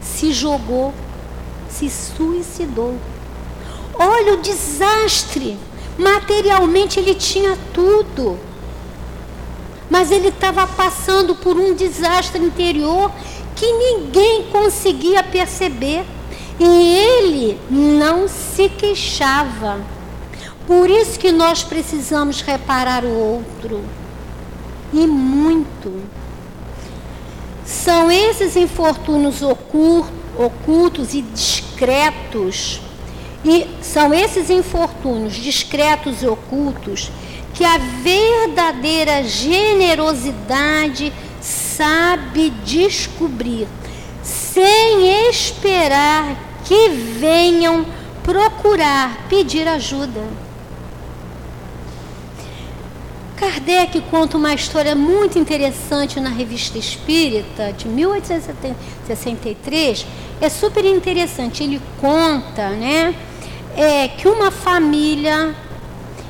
[0.00, 0.94] se jogou,
[1.68, 2.96] se suicidou.
[3.98, 5.58] Olha o desastre.
[5.98, 8.38] Materialmente ele tinha tudo.
[9.90, 13.10] Mas ele estava passando por um desastre interior
[13.54, 16.04] que ninguém conseguia perceber.
[16.58, 19.80] E ele não se queixava.
[20.66, 23.82] Por isso que nós precisamos reparar o outro
[24.92, 26.02] e muito.
[27.64, 32.80] São esses infortúnios ocultos e discretos,
[33.44, 37.10] e são esses infortúnios discretos e ocultos
[37.54, 43.66] que a verdadeira generosidade sabe descobrir,
[44.22, 47.84] sem esperar que venham
[48.22, 50.22] procurar pedir ajuda.
[53.36, 60.06] Kardec conta uma história muito interessante na Revista Espírita, de 1863.
[60.40, 61.64] É super interessante.
[61.64, 63.12] Ele conta né,
[63.76, 65.54] é, que uma família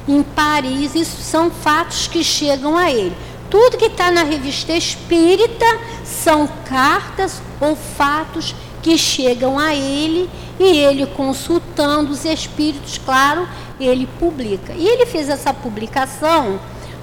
[0.06, 3.16] em Paris, isso são fatos que chegam a ele.
[3.50, 5.66] Tudo que está na Revista Espírita
[6.04, 10.28] são cartas ou fatos que chegam a ele
[10.58, 13.46] e ele, consultando os espíritos, claro,
[13.78, 14.72] ele publica.
[14.72, 16.58] E ele fez essa publicação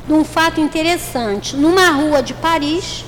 [0.08, 1.56] de um fato interessante.
[1.56, 3.06] Numa rua de Paris,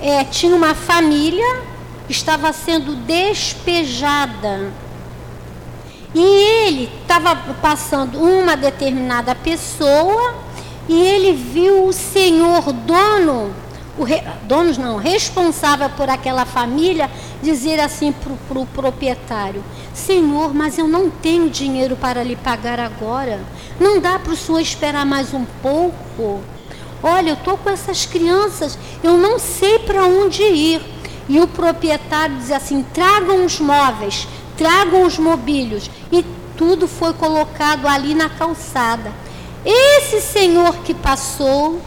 [0.00, 1.76] é, tinha uma família
[2.08, 4.72] estava sendo despejada.
[6.18, 10.34] E ele estava passando uma determinada pessoa
[10.88, 13.52] e ele viu o senhor dono,
[13.98, 17.10] o re, donos não, responsável por aquela família,
[17.42, 22.80] dizer assim para o pro proprietário: Senhor, mas eu não tenho dinheiro para lhe pagar
[22.80, 23.38] agora.
[23.78, 26.40] Não dá para o senhor esperar mais um pouco?
[27.02, 30.80] Olha, eu estou com essas crianças, eu não sei para onde ir.
[31.28, 35.90] E o proprietário diz assim: tragam os móveis, tragam os mobílios.
[36.10, 36.24] E
[36.56, 39.12] tudo foi colocado ali na calçada.
[39.64, 41.80] Esse senhor que passou,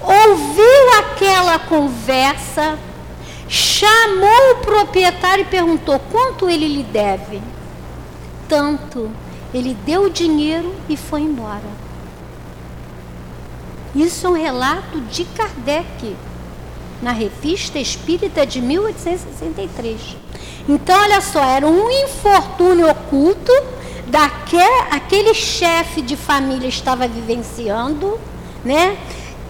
[0.00, 2.78] ouviu aquela conversa,
[3.48, 7.40] chamou o proprietário e perguntou quanto ele lhe deve.
[8.48, 9.10] Tanto.
[9.54, 11.82] Ele deu o dinheiro e foi embora.
[13.94, 16.16] Isso é um relato de Kardec,
[17.02, 20.21] na Revista Espírita de 1863.
[20.68, 23.52] Então, olha só, era um infortúnio oculto
[24.06, 28.18] daquele aquele chefe de família estava vivenciando,
[28.64, 28.96] né?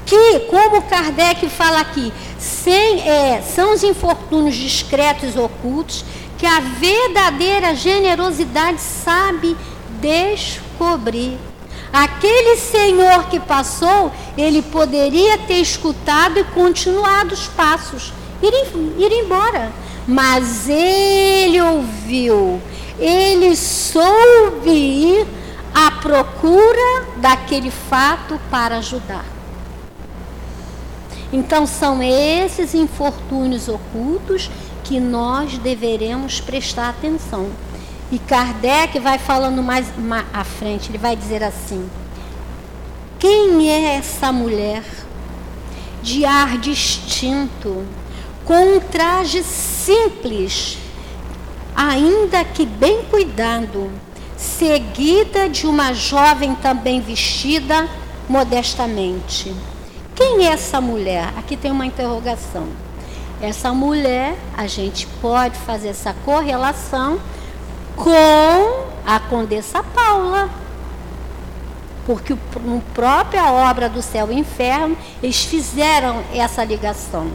[0.05, 6.05] Que, como Kardec fala aqui, sem, é, são os infortúnios discretos e ocultos
[6.39, 9.57] que a verdadeira generosidade sabe
[10.01, 11.39] descobrir.
[11.93, 18.53] Aquele senhor que passou, ele poderia ter escutado e continuado os passos, ir,
[18.99, 19.71] ir embora.
[20.13, 22.61] Mas ele ouviu,
[22.99, 25.27] ele soube ir
[25.75, 29.25] à procura daquele fato para ajudar.
[31.33, 34.51] Então, são esses infortúnios ocultos
[34.85, 37.49] que nós deveremos prestar atenção.
[38.11, 39.87] E Kardec vai falando mais,
[40.31, 41.89] à frente, ele vai dizer assim:
[43.19, 44.85] Quem é essa mulher
[46.03, 47.87] de ar distinto,
[48.45, 50.79] com um traje simples,
[51.75, 53.91] ainda que bem cuidado,
[54.37, 57.89] seguida de uma jovem também vestida
[58.29, 59.55] modestamente?
[60.15, 61.33] Quem é essa mulher?
[61.37, 62.69] Aqui tem uma interrogação.
[63.41, 67.19] Essa mulher, a gente pode fazer essa correlação
[67.97, 70.49] com a Condessa Paula.
[72.05, 77.31] porque no própria obra do céu e inferno eles fizeram essa ligação.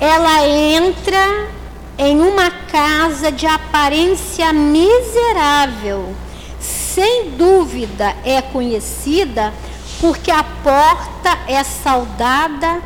[0.00, 1.48] Ela entra
[1.96, 6.14] em uma casa de aparência miserável,
[6.60, 9.52] sem dúvida é conhecida
[10.00, 12.82] porque a porta é saudada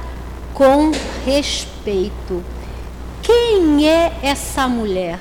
[0.54, 0.92] com
[1.24, 2.44] respeito.
[3.22, 5.18] Quem é essa mulher?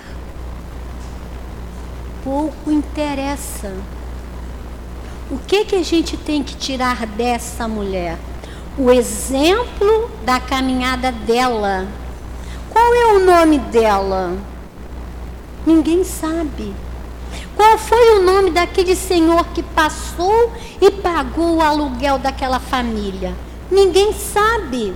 [2.24, 3.74] Pouco interessa.
[5.30, 8.18] O que, que a gente tem que tirar dessa mulher?
[8.80, 11.88] O exemplo da caminhada dela.
[12.70, 14.38] Qual é o nome dela?
[15.66, 16.76] Ninguém sabe.
[17.56, 23.34] Qual foi o nome daquele senhor que passou e pagou o aluguel daquela família?
[23.72, 24.94] Ninguém sabe.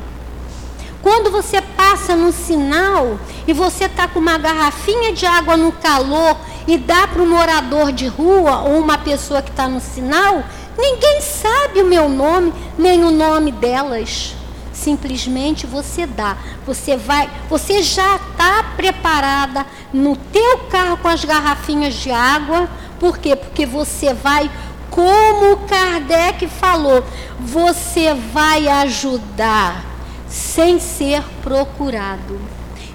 [1.01, 3.17] Quando você passa no sinal
[3.47, 7.91] e você está com uma garrafinha de água no calor e dá para um morador
[7.91, 10.43] de rua ou uma pessoa que está no sinal,
[10.81, 14.35] ninguém sabe o meu nome nem o nome delas.
[14.73, 16.35] Simplesmente você dá.
[16.65, 22.67] Você vai, você já está preparada no teu carro com as garrafinhas de água.
[22.99, 23.35] Por quê?
[23.35, 24.49] Porque você vai,
[24.89, 27.03] como Kardec falou,
[27.39, 29.85] você vai ajudar
[30.27, 32.39] sem ser procurado.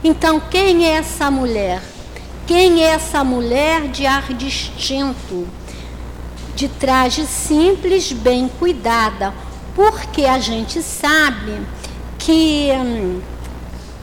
[0.03, 1.83] Então, quem é essa mulher?
[2.47, 5.47] Quem é essa mulher de ar distinto,
[6.57, 9.33] de traje simples, bem cuidada?
[9.75, 11.61] Porque a gente sabe
[12.19, 13.21] que, hum,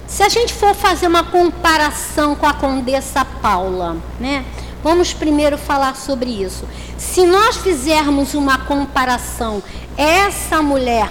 [0.08, 4.46] se a gente for fazer uma comparação com a Condessa Paula, né?
[4.84, 6.68] Vamos primeiro falar sobre isso.
[6.98, 9.64] Se nós fizermos uma comparação,
[9.98, 11.10] essa mulher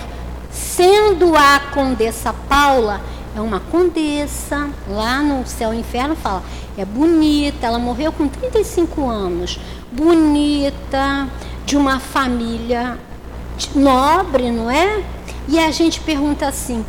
[0.51, 3.01] sendo a Condessa Paula,
[3.35, 6.43] é uma condessa, lá no céu e inferno fala,
[6.77, 9.59] é bonita, ela morreu com 35 anos,
[9.91, 11.29] bonita,
[11.67, 12.99] de uma família
[13.75, 15.05] nobre, não é?
[15.49, 16.85] E a gente pergunta assim: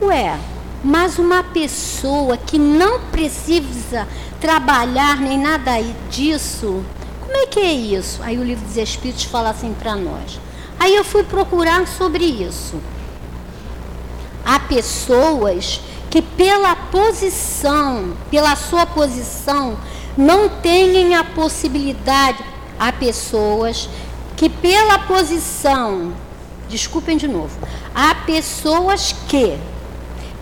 [0.00, 0.38] ué,
[0.82, 4.06] mas uma pessoa que não precisa
[4.40, 5.72] trabalhar nem nada
[6.10, 6.82] disso,
[7.20, 8.22] como é que é isso?
[8.22, 10.38] Aí o livro dos Espíritos fala assim para nós.
[10.78, 12.80] Aí eu fui procurar sobre isso.
[14.44, 19.76] Há pessoas que pela posição, pela sua posição,
[20.16, 22.42] não têm a possibilidade.
[22.78, 23.88] Há pessoas
[24.36, 26.12] que pela posição,
[26.68, 27.58] desculpem de novo,
[27.94, 29.58] há pessoas que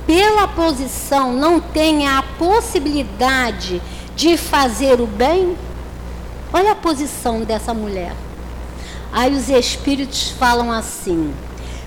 [0.07, 3.81] pela posição não têm a possibilidade
[4.14, 5.57] de fazer o bem.
[6.53, 8.14] Olha a posição dessa mulher.
[9.12, 11.33] Aí os espíritos falam assim: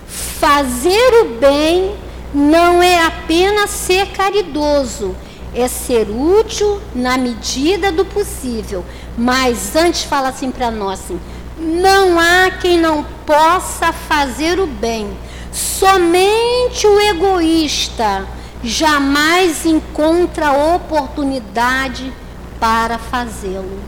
[0.08, 1.96] fazer o bem
[2.38, 5.16] não é apenas ser caridoso,
[5.56, 8.86] é ser útil na medida do possível.
[9.18, 11.20] Mas antes fala assim para nós assim,
[11.58, 15.10] não há quem não possa fazer o bem.
[15.52, 18.28] Somente o egoísta
[18.64, 22.14] jamais encontra oportunidade
[22.60, 23.80] para fazê-lo.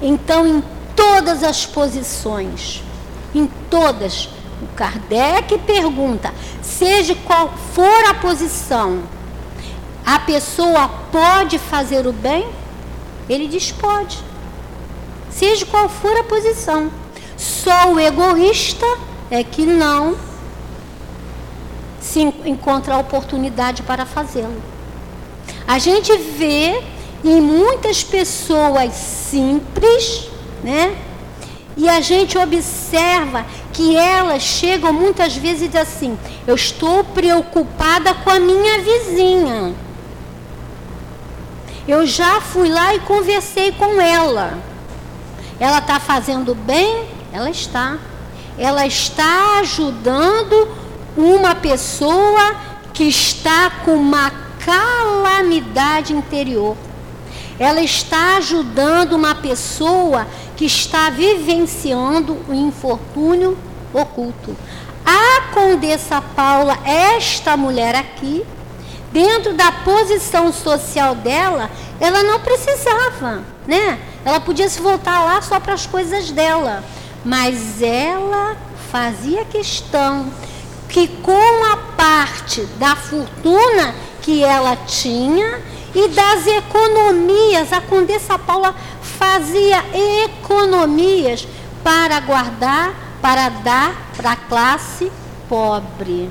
[0.00, 0.62] Então, em
[0.94, 2.84] todas as posições,
[3.34, 4.28] em todas,
[4.62, 9.02] o Kardec pergunta: seja qual for a posição,
[10.06, 12.48] a pessoa pode fazer o bem?
[13.28, 14.18] Ele diz: pode.
[15.30, 16.90] Seja qual for a posição.
[17.36, 18.86] Só o egoísta
[19.30, 20.16] é que não
[22.00, 24.62] se encontra a oportunidade para fazê-lo.
[25.66, 26.82] A gente vê
[27.24, 30.28] em muitas pessoas simples,
[30.62, 30.94] né?
[31.76, 38.14] E a gente observa que elas chegam muitas vezes e dizem assim: Eu estou preocupada
[38.14, 39.74] com a minha vizinha.
[41.86, 44.58] Eu já fui lá e conversei com ela.
[45.58, 47.08] Ela está fazendo bem?
[47.32, 47.98] Ela está.
[48.58, 50.68] Ela está ajudando
[51.16, 52.54] uma pessoa
[52.92, 54.30] que está com uma
[54.64, 56.76] calamidade interior.
[57.58, 60.26] Ela está ajudando uma pessoa
[60.56, 63.56] que está vivenciando o infortúnio
[63.92, 64.56] oculto.
[65.04, 68.44] A Condessa Paula, esta mulher aqui,
[69.12, 73.98] dentro da posição social dela, ela não precisava, né?
[74.24, 76.82] Ela podia se voltar lá só para as coisas dela,
[77.24, 78.56] mas ela
[78.90, 80.32] fazia questão
[80.88, 85.60] que com a parte da fortuna que ela tinha
[85.94, 89.84] e das economias, a Condessa Paula fazia
[90.24, 91.46] economias
[91.84, 95.10] para guardar, para dar para a classe
[95.48, 96.30] pobre.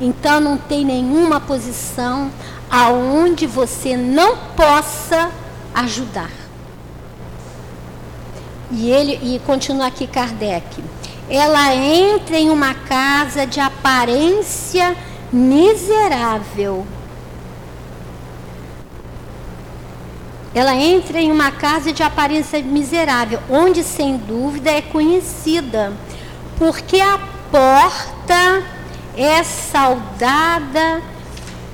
[0.00, 2.30] Então não tem nenhuma posição
[2.70, 5.30] aonde você não possa
[5.74, 6.30] ajudar.
[8.70, 10.82] E ele e continua aqui Kardec.
[11.28, 14.96] Ela entra em uma casa de aparência
[15.34, 16.86] miserável.
[20.54, 25.92] Ela entra em uma casa de aparência miserável, onde sem dúvida é conhecida,
[26.56, 27.18] porque a
[27.50, 28.62] porta
[29.16, 31.02] é saudada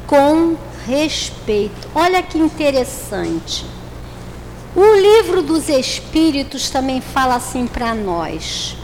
[0.07, 0.57] com
[0.87, 1.89] respeito.
[1.95, 3.67] Olha que interessante.
[4.75, 8.80] O livro dos Espíritos também fala assim para nós.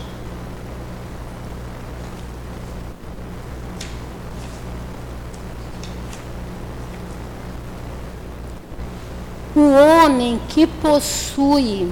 [9.56, 11.90] O homem que possui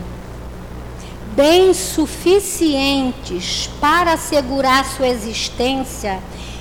[1.34, 6.20] bens suficientes para assegurar sua existência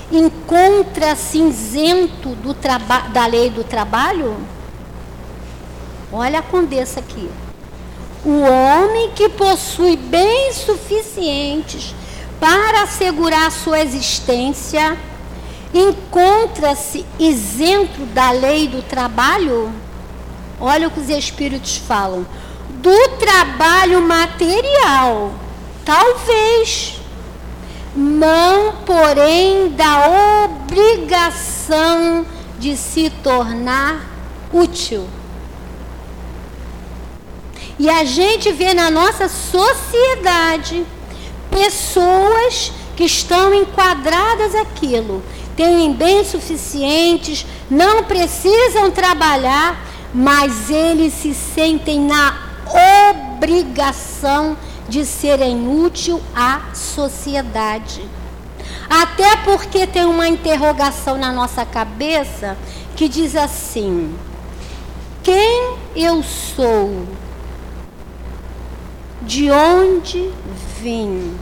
[0.10, 2.38] encontra-se isento
[3.12, 4.38] da lei do trabalho?
[6.10, 7.30] Olha a condessa aqui.
[8.24, 11.94] O homem que possui bens suficientes
[12.40, 14.98] para assegurar sua existência
[15.74, 19.83] encontra-se isento da lei do trabalho?
[20.66, 22.26] Olha o que os espíritos falam.
[22.70, 25.34] Do trabalho material,
[25.84, 27.02] talvez.
[27.94, 32.26] Não, porém, da obrigação
[32.58, 34.10] de se tornar
[34.54, 35.06] útil.
[37.78, 40.86] E a gente vê na nossa sociedade
[41.52, 45.22] pessoas que estão enquadradas aquilo,
[45.58, 52.38] têm bens suficientes, não precisam trabalhar, mas eles se sentem na
[53.10, 54.58] obrigação
[54.88, 58.08] de serem útil à sociedade.
[58.90, 62.58] Até porque tem uma interrogação na nossa cabeça
[62.96, 64.14] que diz assim:
[65.24, 67.08] quem eu sou?
[69.26, 70.32] de onde
[70.82, 71.34] vim,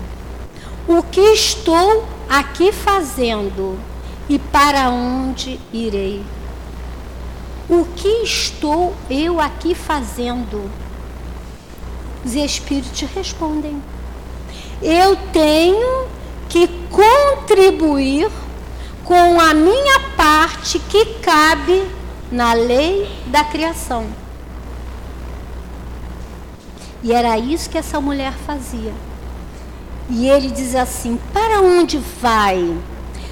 [0.87, 3.77] o que estou aqui fazendo
[4.29, 6.23] e para onde irei.
[7.71, 10.69] O que estou eu aqui fazendo?
[12.25, 13.81] Os espíritos respondem:
[14.81, 16.05] Eu tenho
[16.49, 18.29] que contribuir
[19.05, 21.87] com a minha parte que cabe
[22.29, 24.05] na lei da criação.
[27.01, 28.93] E era isso que essa mulher fazia.
[30.09, 32.77] E ele diz assim: Para onde vai?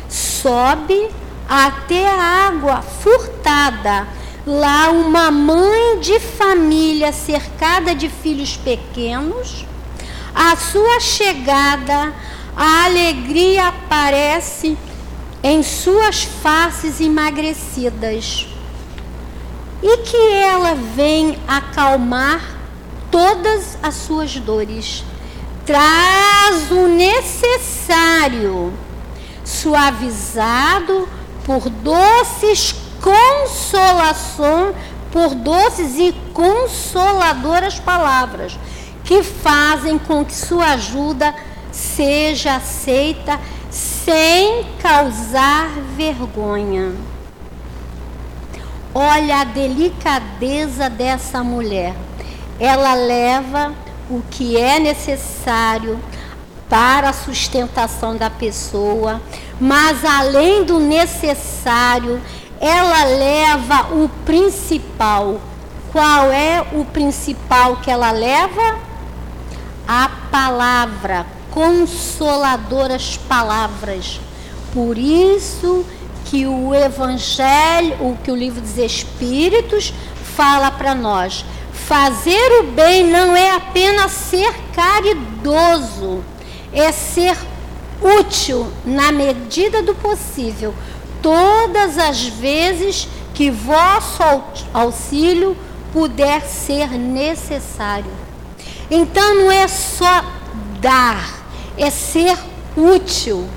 [0.08, 1.10] Sobe
[1.50, 4.08] até a água furtada.
[4.52, 9.64] Lá, uma mãe de família cercada de filhos pequenos,
[10.34, 12.12] a sua chegada,
[12.56, 14.76] a alegria aparece
[15.43, 18.47] em suas faces emagrecidas.
[19.84, 22.41] E que ela vem acalmar
[23.12, 25.04] todas as suas dores.
[25.64, 28.74] Traz o necessário,
[29.45, 31.08] suavizado
[31.45, 34.76] por doces consolações,
[35.12, 38.58] por doces e consoladoras palavras,
[39.04, 41.34] que fazem com que sua ajuda
[41.72, 43.39] seja aceita
[43.72, 46.93] sem causar vergonha.
[48.93, 51.95] Olha a delicadeza dessa mulher
[52.60, 53.74] ela leva
[54.10, 55.97] o que é necessário
[56.68, 59.22] para a sustentação da pessoa,
[59.60, 62.22] mas além do necessário,
[62.60, 65.39] ela leva o principal.
[65.91, 68.80] Qual é o principal que ela leva?
[69.88, 74.20] A palavra, consoladoras palavras.
[74.74, 75.86] Por isso
[76.26, 79.93] que o evangelho, o que o livro dos espíritos
[80.36, 81.43] fala para nós,
[81.89, 86.24] Fazer o bem não é apenas ser caridoso,
[86.72, 87.36] é ser
[87.99, 90.72] útil na medida do possível,
[91.22, 94.24] todas as vezes que vosso
[94.74, 95.56] auxílio
[95.94, 98.12] puder ser necessário.
[98.92, 100.24] Então não é só
[100.80, 101.44] dar,
[101.78, 102.38] é ser
[102.76, 103.48] útil.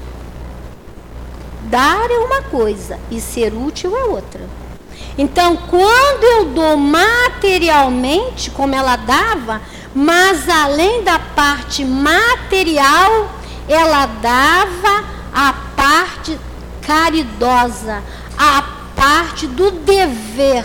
[1.65, 4.43] Dar é uma coisa e ser útil é outra.
[5.17, 9.61] Então, quando eu dou materialmente, como ela dava,
[9.95, 13.31] mas além da parte material,
[13.69, 16.39] ela dava a parte
[16.83, 18.03] caridosa,
[18.39, 18.63] a
[18.95, 20.65] parte do dever.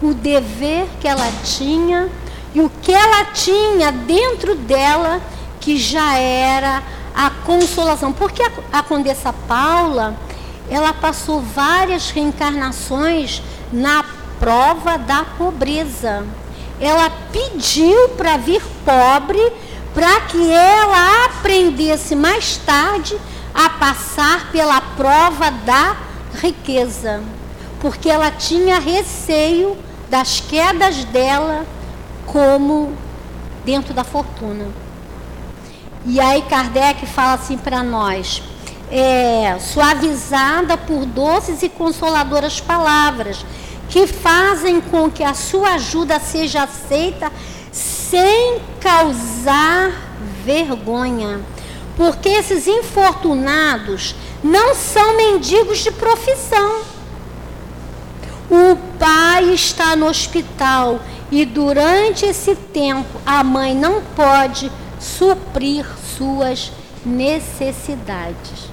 [0.00, 2.08] O dever que ela tinha
[2.54, 5.20] e o que ela tinha dentro dela
[5.60, 6.82] que já era
[7.14, 8.12] a consolação.
[8.12, 8.42] Porque
[8.72, 10.16] a, Condessa Paula
[10.68, 13.42] ela passou várias reencarnações
[13.72, 14.04] na
[14.40, 16.24] prova da pobreza.
[16.80, 19.52] Ela pediu para vir pobre
[19.94, 23.16] para que ela aprendesse mais tarde
[23.54, 25.96] a passar pela prova da
[26.40, 27.22] riqueza,
[27.80, 29.76] porque ela tinha receio
[30.08, 31.66] das quedas dela
[32.26, 32.92] como
[33.64, 34.66] dentro da fortuna.
[36.04, 38.42] E aí Kardec fala assim para nós:
[38.90, 43.44] é, suavizada por doces e consoladoras palavras,
[43.88, 47.30] que fazem com que a sua ajuda seja aceita
[47.72, 49.92] sem causar
[50.44, 51.40] vergonha.
[51.96, 56.82] Porque esses infortunados não são mendigos de profissão.
[58.50, 64.70] O pai está no hospital e durante esse tempo a mãe não pode
[65.00, 65.86] suprir
[66.16, 66.72] suas
[67.04, 68.70] necessidades.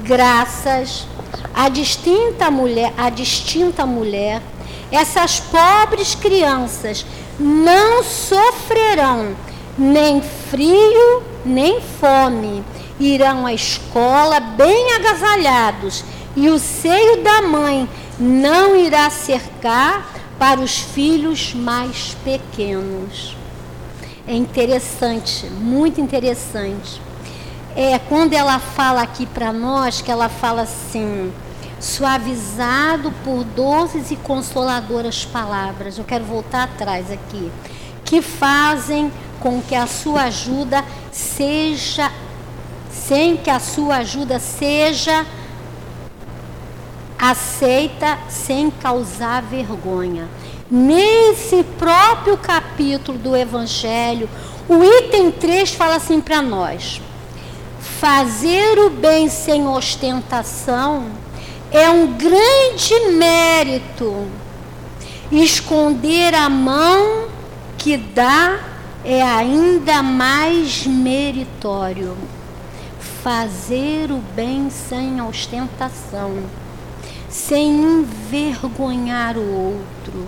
[0.00, 1.06] Graças
[1.54, 4.42] à distinta mulher, à distinta mulher,
[4.90, 7.06] essas pobres crianças
[7.38, 9.36] não sofrerão
[9.80, 12.62] nem frio nem fome.
[12.98, 16.04] Irão à escola bem agasalhados
[16.36, 23.34] e o seio da mãe não irá cercar para os filhos mais pequenos.
[24.28, 27.00] É interessante, muito interessante.
[27.74, 31.32] É quando ela fala aqui para nós que ela fala assim,
[31.80, 35.96] suavizado por doces e consoladoras palavras.
[35.96, 37.50] Eu quero voltar atrás aqui,
[38.04, 39.10] que fazem
[39.40, 42.12] com que a sua ajuda seja
[42.92, 45.26] sem que a sua ajuda seja
[47.18, 50.28] aceita sem causar vergonha.
[50.70, 54.28] Nesse próprio capítulo do Evangelho,
[54.68, 57.00] o item 3 fala assim para nós:
[57.80, 61.06] fazer o bem sem ostentação
[61.72, 64.26] é um grande mérito.
[65.32, 67.28] Esconder a mão
[67.76, 68.69] que dá
[69.04, 72.16] é ainda mais meritório.
[73.22, 76.42] Fazer o bem sem ostentação
[77.30, 80.26] sem envergonhar o outro.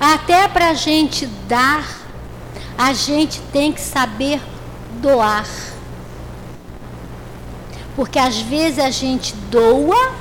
[0.00, 1.86] Até para a gente dar,
[2.76, 4.40] a gente tem que saber
[5.00, 5.46] doar.
[7.94, 10.12] Porque às vezes a gente doa,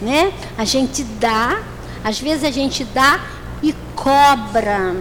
[0.00, 0.32] né?
[0.56, 1.62] A gente dá,
[2.02, 3.20] às vezes a gente dá
[3.62, 4.96] e cobra.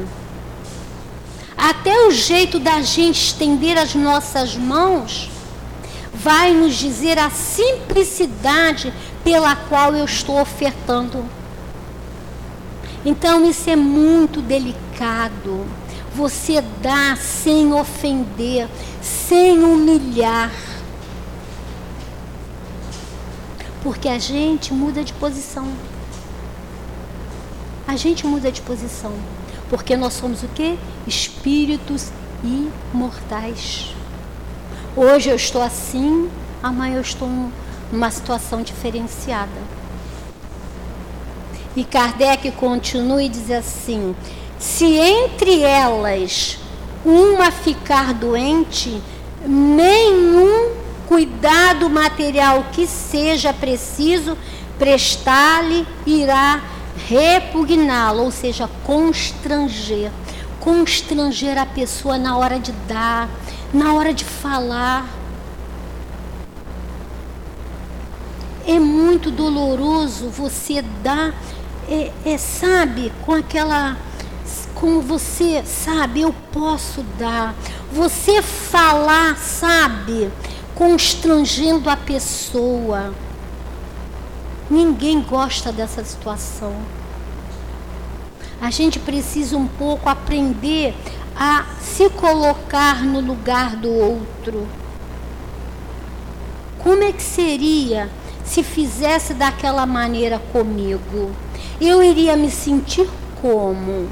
[1.66, 5.32] Até o jeito da gente estender as nossas mãos
[6.14, 8.93] vai nos dizer a simplicidade
[9.24, 11.24] pela qual eu estou ofertando.
[13.05, 15.66] Então isso é muito delicado.
[16.14, 18.68] Você dá sem ofender,
[19.01, 20.51] sem humilhar.
[23.82, 25.72] Porque a gente muda de posição.
[27.88, 29.14] A gente muda de posição.
[29.74, 30.78] Porque nós somos o quê?
[31.07, 32.11] Espíritos
[32.43, 33.95] imortais.
[34.95, 36.30] Hoje eu estou assim,
[36.61, 37.28] amanhã eu estou
[37.91, 39.49] numa situação diferenciada.
[41.76, 44.15] E Kardec continua e diz assim:
[44.59, 46.59] se entre elas
[47.03, 49.01] uma ficar doente,
[49.43, 50.71] nenhum
[51.07, 54.38] cuidado material que seja preciso
[54.78, 56.61] prestar-lhe irá
[57.08, 60.12] repugná-lo, ou seja, constranger.
[60.60, 63.30] Constranger a pessoa na hora de dar,
[63.74, 65.06] na hora de falar.
[68.66, 71.34] é muito doloroso você dar,
[71.88, 73.98] é, é, sabe, com aquela.
[74.74, 77.56] Como você, sabe, eu posso dar.
[77.91, 80.30] Você falar, sabe,
[80.76, 83.14] constrangendo a pessoa.
[84.70, 86.74] Ninguém gosta dessa situação.
[88.61, 90.95] A gente precisa um pouco aprender
[91.36, 94.68] a se colocar no lugar do outro.
[96.80, 98.09] Como é que seria
[98.43, 101.32] se fizesse daquela maneira comigo,
[101.80, 103.09] eu iria me sentir
[103.41, 104.09] como?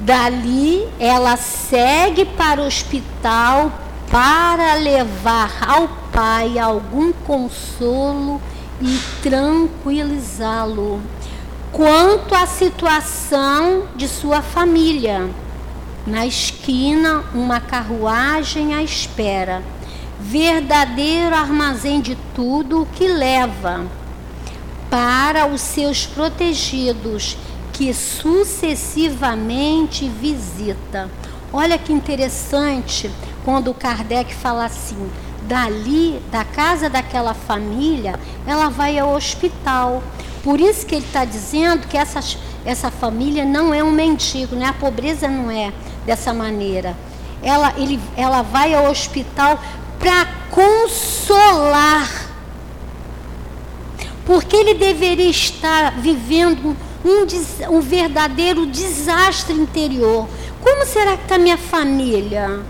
[0.00, 3.70] Dali ela segue para o hospital
[4.10, 8.40] para levar ao pai algum consolo
[8.80, 11.00] e tranquilizá-lo
[11.72, 15.28] quanto à situação de sua família.
[16.06, 19.62] Na esquina, uma carruagem à espera
[20.20, 23.86] verdadeiro armazém de tudo o que leva
[24.90, 27.38] para os seus protegidos,
[27.72, 31.08] que sucessivamente visita.
[31.52, 33.08] Olha que interessante
[33.44, 35.08] quando Kardec fala assim:
[35.50, 38.14] dali, da casa daquela família,
[38.46, 40.00] ela vai ao hospital.
[40.44, 42.20] Por isso que ele está dizendo que essa,
[42.64, 44.66] essa família não é um mendigo, né?
[44.66, 45.72] a pobreza não é
[46.06, 46.96] dessa maneira.
[47.42, 49.60] Ela, ele, ela vai ao hospital
[49.98, 52.08] para consolar.
[54.24, 60.28] Porque ele deveria estar vivendo um, um verdadeiro desastre interior.
[60.62, 62.60] Como será que está minha família?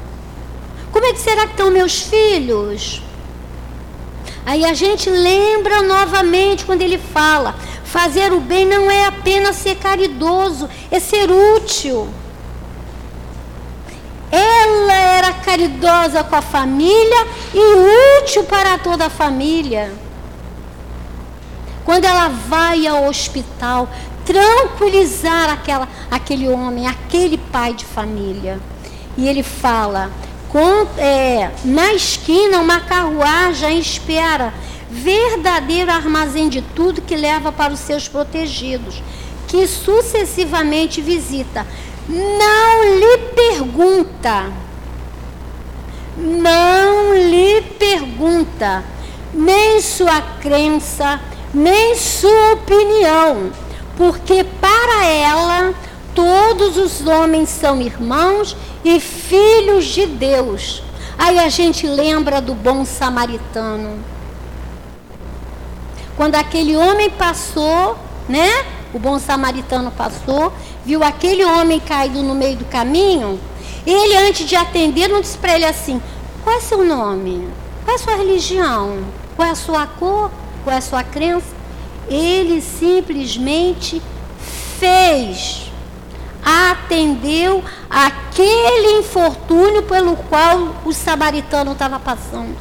[0.92, 3.02] Como é que será que estão meus filhos?
[4.44, 9.76] Aí a gente lembra novamente quando ele fala: fazer o bem não é apenas ser
[9.76, 12.08] caridoso, é ser útil.
[14.30, 19.92] Ela era caridosa com a família e útil para toda a família.
[21.84, 23.88] Quando ela vai ao hospital,
[24.24, 28.60] tranquilizar aquela, aquele homem, aquele pai de família.
[29.16, 30.10] E ele fala:
[30.50, 34.52] com, é, na esquina, uma carruagem espera,
[34.90, 39.02] verdadeiro armazém de tudo que leva para os seus protegidos,
[39.46, 41.66] que sucessivamente visita.
[42.08, 44.50] Não lhe pergunta,
[46.16, 48.82] não lhe pergunta,
[49.32, 51.20] nem sua crença,
[51.54, 53.52] nem sua opinião,
[53.96, 55.72] porque para ela
[56.14, 60.82] todos os homens são irmãos e filhos de Deus.
[61.18, 63.98] Aí a gente lembra do bom samaritano.
[66.16, 67.96] Quando aquele homem passou,
[68.28, 68.64] né?
[68.92, 70.52] O bom samaritano passou,
[70.84, 73.38] viu aquele homem caído no meio do caminho.
[73.86, 76.00] Ele, antes de atender, não disse para ele assim:
[76.42, 77.48] Qual é seu nome?
[77.84, 79.04] Qual é sua religião?
[79.36, 80.30] Qual é a sua cor?
[80.64, 81.54] Qual é a sua crença?
[82.08, 84.02] Ele simplesmente
[84.78, 85.69] fez
[86.44, 92.56] atendeu aquele infortúnio pelo qual o samaritano estava passando.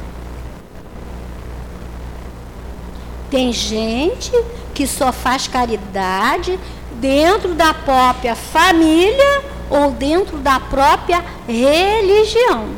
[3.30, 4.32] Tem gente
[4.74, 6.58] que só faz caridade
[6.94, 12.70] dentro da própria família ou dentro da própria religião.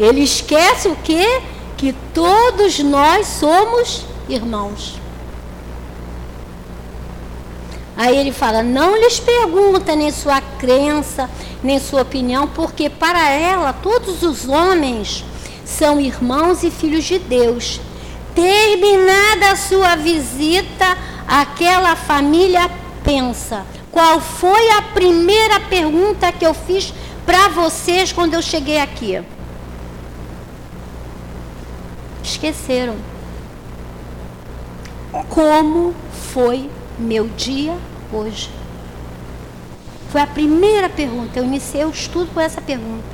[0.00, 1.42] Ele esquece o quê?
[1.76, 5.03] Que todos nós somos irmãos.
[7.96, 11.30] Aí ele fala: não lhes pergunta nem sua crença,
[11.62, 15.24] nem sua opinião, porque para ela todos os homens
[15.64, 17.80] são irmãos e filhos de Deus.
[18.34, 22.68] Terminada a sua visita, aquela família
[23.04, 26.92] pensa: qual foi a primeira pergunta que eu fiz
[27.24, 29.22] para vocês quando eu cheguei aqui?
[32.22, 32.96] Esqueceram.
[35.28, 35.94] Como
[36.32, 36.68] foi
[36.98, 37.76] meu dia
[38.12, 38.50] hoje?
[40.10, 41.38] Foi a primeira pergunta.
[41.38, 43.04] Eu iniciei o estudo com essa pergunta.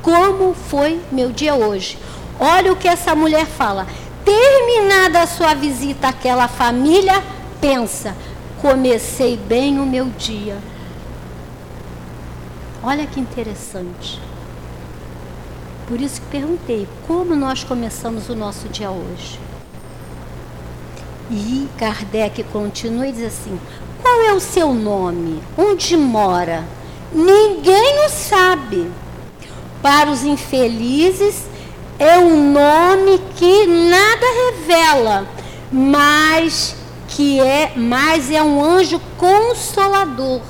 [0.00, 1.98] Como foi meu dia hoje?
[2.38, 3.86] Olha o que essa mulher fala.
[4.24, 7.22] Terminada a sua visita àquela família,
[7.60, 8.16] pensa:
[8.60, 10.56] comecei bem o meu dia.
[12.82, 14.20] Olha que interessante.
[15.86, 19.38] Por isso que perguntei: como nós começamos o nosso dia hoje?
[21.32, 23.58] E Kardec continua e diz assim:
[24.02, 25.42] qual é o seu nome?
[25.56, 26.62] Onde mora?
[27.10, 28.90] Ninguém o sabe.
[29.80, 31.46] Para os infelizes
[31.98, 35.26] é um nome que nada revela,
[35.72, 36.76] mas
[37.08, 40.42] que é, mas é um anjo consolador.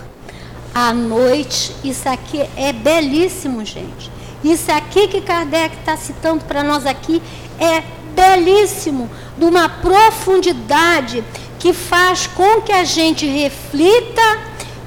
[0.74, 4.11] À noite, isso aqui é belíssimo, gente.
[4.43, 7.22] Isso aqui que Kardec está citando para nós aqui
[7.61, 11.24] é belíssimo, de uma profundidade
[11.58, 14.38] que faz com que a gente reflita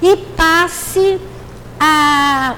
[0.02, 1.20] e passe
[1.80, 2.56] a,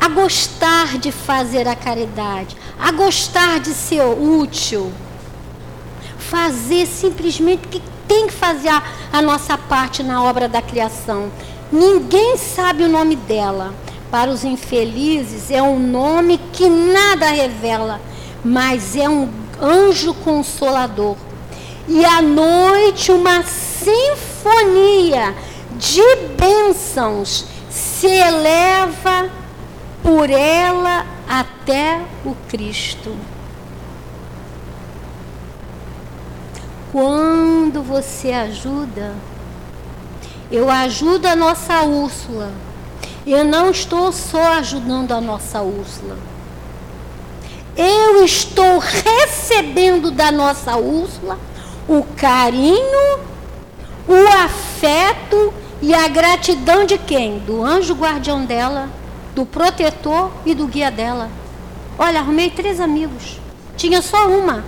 [0.00, 4.92] a gostar de fazer a caridade, a gostar de ser útil,
[6.18, 11.30] fazer simplesmente que tem que fazer a, a nossa parte na obra da criação.
[11.70, 13.74] Ninguém sabe o nome dela.
[14.10, 18.00] Para os infelizes, é um nome que nada revela
[18.44, 19.28] mas é um
[19.60, 21.16] anjo consolador.
[21.88, 25.34] E à noite uma sinfonia
[25.78, 26.02] de
[26.36, 29.30] bênçãos se eleva
[30.02, 33.16] por ela até o Cristo.
[36.92, 39.14] Quando você ajuda,
[40.50, 42.52] eu ajudo a nossa Úrsula.
[43.26, 46.33] Eu não estou só ajudando a nossa Úrsula
[47.76, 51.38] eu estou recebendo da nossa Úrsula
[51.88, 53.18] o carinho,
[54.08, 55.52] o afeto
[55.82, 57.38] e a gratidão de quem?
[57.40, 58.88] Do anjo guardião dela,
[59.34, 61.30] do protetor e do guia dela.
[61.98, 63.38] Olha, arrumei três amigos.
[63.76, 64.64] Tinha só uma.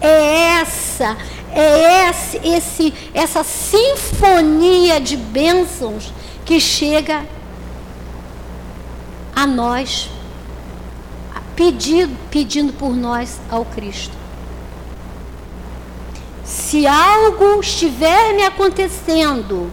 [0.00, 1.16] É essa,
[1.52, 6.12] é esse, esse, essa sinfonia de bênçãos
[6.44, 7.26] que chega
[9.38, 10.10] a nós,
[11.54, 14.16] pedindo, pedindo por nós ao Cristo.
[16.44, 19.70] Se algo estiver me acontecendo,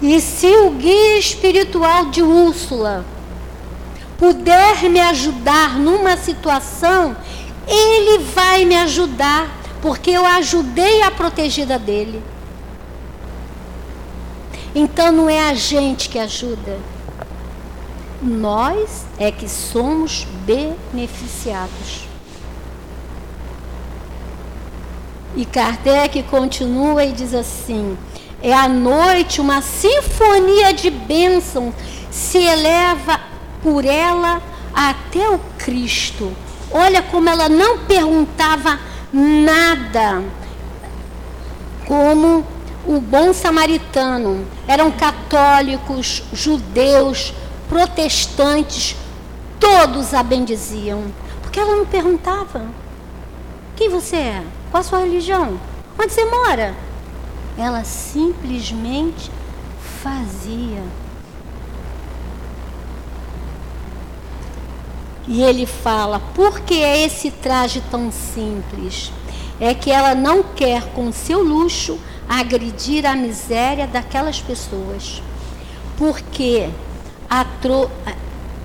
[0.00, 3.04] e se o guia espiritual de Úrsula
[4.16, 7.16] puder me ajudar numa situação,
[7.66, 9.50] ele vai me ajudar,
[9.82, 12.22] porque eu ajudei a protegida dele.
[14.72, 16.78] Então não é a gente que ajuda.
[18.22, 22.08] Nós é que somos beneficiados.
[25.34, 27.96] E Kardec continua e diz assim:
[28.42, 31.74] é a noite uma sinfonia de bênçãos
[32.10, 33.20] se eleva
[33.62, 34.42] por ela
[34.74, 36.32] até o Cristo.
[36.70, 38.78] Olha como ela não perguntava
[39.12, 40.22] nada.
[41.86, 42.46] Como
[42.86, 44.46] o bom samaritano.
[44.66, 47.34] Eram católicos, judeus,
[47.70, 48.96] protestantes,
[49.60, 51.04] todos a bendiziam.
[51.40, 52.66] Porque ela não perguntava:
[53.76, 54.44] quem você é?
[54.70, 55.58] Qual a sua religião?
[55.98, 56.74] Onde você mora?
[57.56, 59.30] Ela simplesmente
[60.02, 60.82] fazia.
[65.28, 69.12] E ele fala: por que é esse traje tão simples?
[69.60, 71.98] É que ela não quer, com seu luxo,
[72.28, 75.22] agredir a miséria daquelas pessoas.
[75.98, 76.70] Porque
[77.30, 77.88] a tro...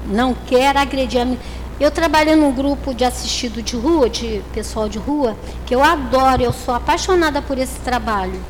[0.08, 1.56] não quer agredir a miséria.
[1.78, 6.42] Eu trabalhei num grupo de assistido de rua, de pessoal de rua, que eu adoro,
[6.42, 8.42] eu sou apaixonada por esse trabalho.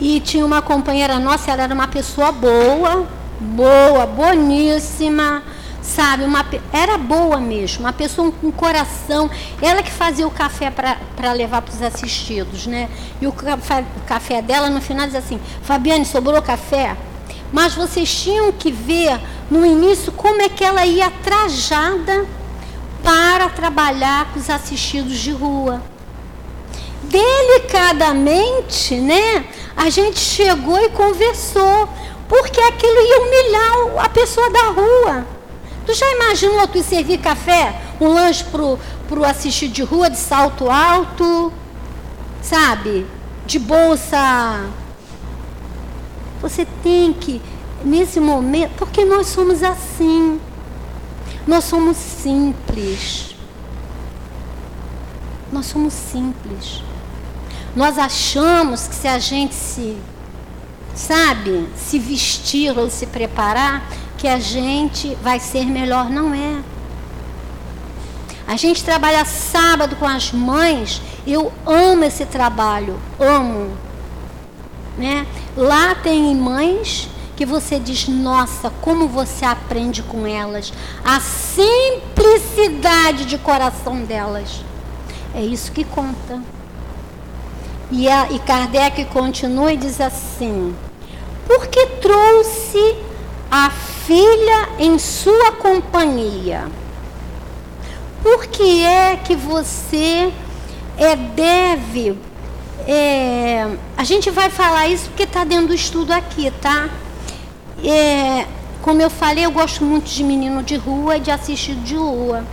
[0.00, 3.06] E tinha uma companheira nossa, ela era uma pessoa boa,
[3.40, 5.40] boa, boníssima,
[5.80, 6.24] sabe?
[6.24, 9.30] Uma, era boa mesmo, uma pessoa com coração.
[9.62, 12.88] Ela que fazia o café para levar para os assistidos, né?
[13.20, 16.96] E o café, o café dela, no final, dizia assim: Fabiane, sobrou café?
[17.52, 19.20] Mas vocês tinham que ver
[19.50, 22.26] no início como é que ela ia trajada
[23.02, 25.80] para trabalhar com os assistidos de rua.
[27.04, 29.44] Delicadamente, né?
[29.76, 31.88] A gente chegou e conversou,
[32.28, 35.24] porque aquilo ia humilhar a pessoa da rua.
[35.86, 38.76] Tu já imaginou tu servir café, um lanche pro,
[39.08, 41.52] pro assistir de rua de salto alto,
[42.42, 43.06] sabe?
[43.46, 44.64] De bolsa.
[46.46, 47.42] Você tem que,
[47.84, 50.40] nesse momento, porque nós somos assim.
[51.44, 53.34] Nós somos simples.
[55.50, 56.84] Nós somos simples.
[57.74, 59.98] Nós achamos que se a gente se,
[60.94, 63.84] sabe, se vestir ou se preparar,
[64.16, 66.08] que a gente vai ser melhor.
[66.08, 66.62] Não é.
[68.46, 71.02] A gente trabalha sábado com as mães.
[71.26, 73.85] Eu amo esse trabalho, amo.
[74.96, 75.26] Né?
[75.56, 80.72] Lá tem mães que você diz, nossa, como você aprende com elas.
[81.04, 84.64] A simplicidade de coração delas.
[85.34, 86.40] É isso que conta.
[87.90, 90.74] E, a, e Kardec continua e diz assim:
[91.46, 92.96] porque trouxe
[93.50, 96.64] a filha em sua companhia.
[98.22, 100.32] Por que é que você
[100.98, 102.18] é, deve.
[102.86, 106.88] É, a gente vai falar isso porque está dentro do estudo aqui, tá?
[107.84, 108.46] É,
[108.80, 112.44] como eu falei, eu gosto muito de menino de rua e de assistido de rua.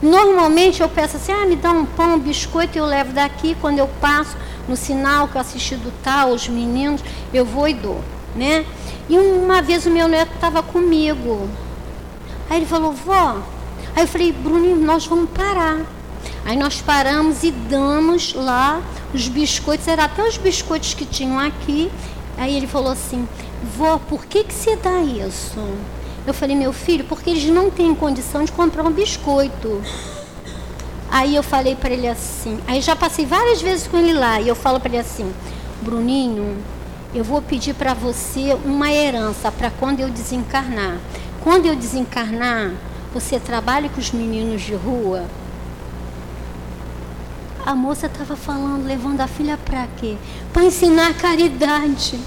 [0.00, 3.78] Normalmente eu peço assim, ah, me dá um pão, um biscoito, eu levo daqui, quando
[3.78, 4.36] eu passo
[4.68, 7.02] no sinal que o assistido tá, os meninos,
[7.34, 8.00] eu vou e dou,
[8.36, 8.64] né?
[9.08, 11.48] E uma vez o meu neto estava comigo.
[12.48, 13.42] Aí ele falou, vó.
[13.96, 15.80] Aí eu falei, Bruno, nós vamos parar.
[16.44, 21.90] Aí nós paramos e damos lá os biscoitos, era até os biscoitos que tinham aqui.
[22.36, 23.28] Aí ele falou assim,
[23.76, 25.60] vó, por que, que você dá isso?
[26.26, 29.82] Eu falei, meu filho, porque eles não têm condição de comprar um biscoito.
[31.10, 34.46] Aí eu falei para ele assim, aí já passei várias vezes com ele lá, e
[34.46, 35.32] eu falo para ele assim,
[35.82, 36.56] Bruninho,
[37.12, 40.98] eu vou pedir para você uma herança para quando eu desencarnar.
[41.42, 42.72] Quando eu desencarnar,
[43.12, 45.24] você trabalha com os meninos de rua.
[47.64, 50.16] A moça estava falando, levando a filha para quê?
[50.52, 52.18] Para ensinar caridade.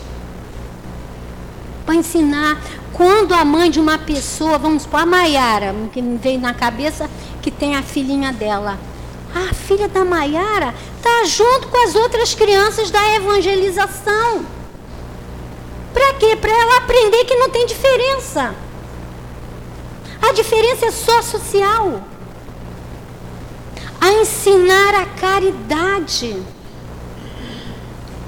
[1.85, 2.61] Para ensinar.
[2.93, 7.09] Quando a mãe de uma pessoa, vamos supor, a Maiara, que me veio na cabeça,
[7.41, 8.77] que tem a filhinha dela.
[9.33, 14.45] A filha da Maiara está junto com as outras crianças da evangelização.
[15.91, 16.35] Para quê?
[16.35, 18.53] Para ela aprender que não tem diferença.
[20.21, 22.01] A diferença é só social.
[24.03, 26.35] A ensinar a caridade.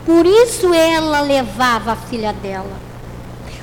[0.06, 2.80] Por isso ela levava a filha dela.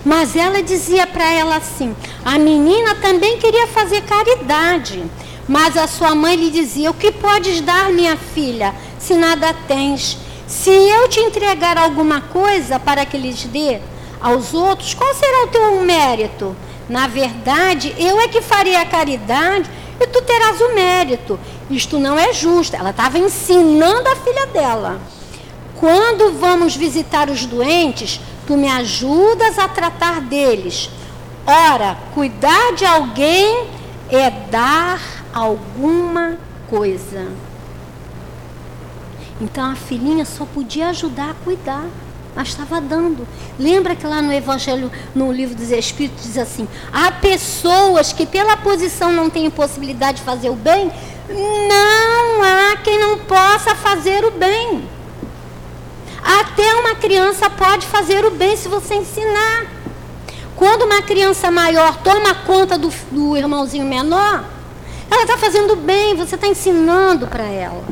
[0.04, 5.02] Mas ela dizia para ela assim: a menina também queria fazer caridade.
[5.48, 10.18] Mas a sua mãe lhe dizia: O que podes dar, minha filha, se nada tens?
[10.46, 13.80] Se eu te entregar alguma coisa para que lhes dê
[14.20, 16.54] aos outros, qual será o teu mérito?
[16.90, 21.38] Na verdade, eu é que farei a caridade e tu terás o mérito.
[21.72, 22.76] Isto não é justo.
[22.76, 25.00] Ela estava ensinando a filha dela.
[25.80, 30.90] Quando vamos visitar os doentes, tu me ajudas a tratar deles.
[31.46, 33.66] Ora, cuidar de alguém
[34.10, 35.00] é dar
[35.32, 37.26] alguma coisa.
[39.40, 41.84] Então a filhinha só podia ajudar a cuidar,
[42.36, 43.26] mas estava dando.
[43.58, 48.56] Lembra que lá no Evangelho, no livro dos Espíritos, diz assim: há pessoas que pela
[48.56, 50.92] posição não têm possibilidade de fazer o bem,
[51.32, 54.88] não há quem não possa fazer o bem.
[56.22, 59.66] Até uma criança pode fazer o bem se você ensinar.
[60.54, 64.44] Quando uma criança maior toma conta do, do irmãozinho menor,
[65.10, 67.82] ela está fazendo bem, você está ensinando para ela.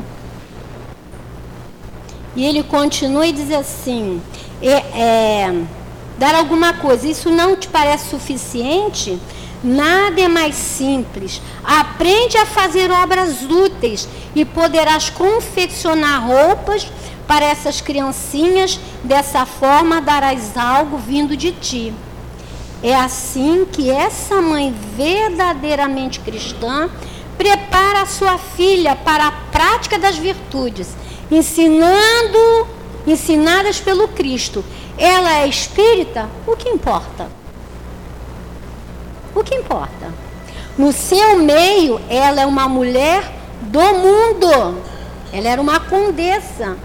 [2.35, 4.21] E ele continua e diz assim:
[4.61, 5.63] é, é,
[6.17, 9.19] dar alguma coisa, isso não te parece suficiente?
[9.63, 11.41] Nada é mais simples.
[11.63, 16.87] Aprende a fazer obras úteis e poderás confeccionar roupas
[17.27, 21.93] para essas criancinhas, dessa forma darás algo vindo de ti.
[22.83, 26.89] É assim que essa mãe verdadeiramente cristã
[27.37, 30.89] prepara a sua filha para a prática das virtudes,
[31.31, 32.67] ensinando,
[33.05, 34.65] ensinadas pelo Cristo.
[34.97, 36.27] Ela é espírita?
[36.47, 37.40] O que importa?
[39.35, 40.13] O que importa?
[40.77, 43.23] No seu meio, ela é uma mulher
[43.61, 44.81] do mundo.
[45.33, 46.77] Ela era uma condessa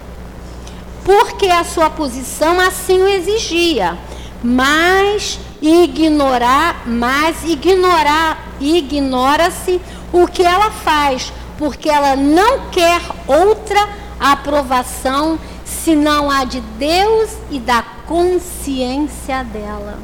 [1.07, 3.97] porque a sua posição assim o exigia.
[4.43, 9.81] Mas ignorar, mas ignorar, ignora-se
[10.13, 13.89] o que ela faz, porque ela não quer outra
[14.19, 19.99] aprovação senão a de Deus e da consciência dela.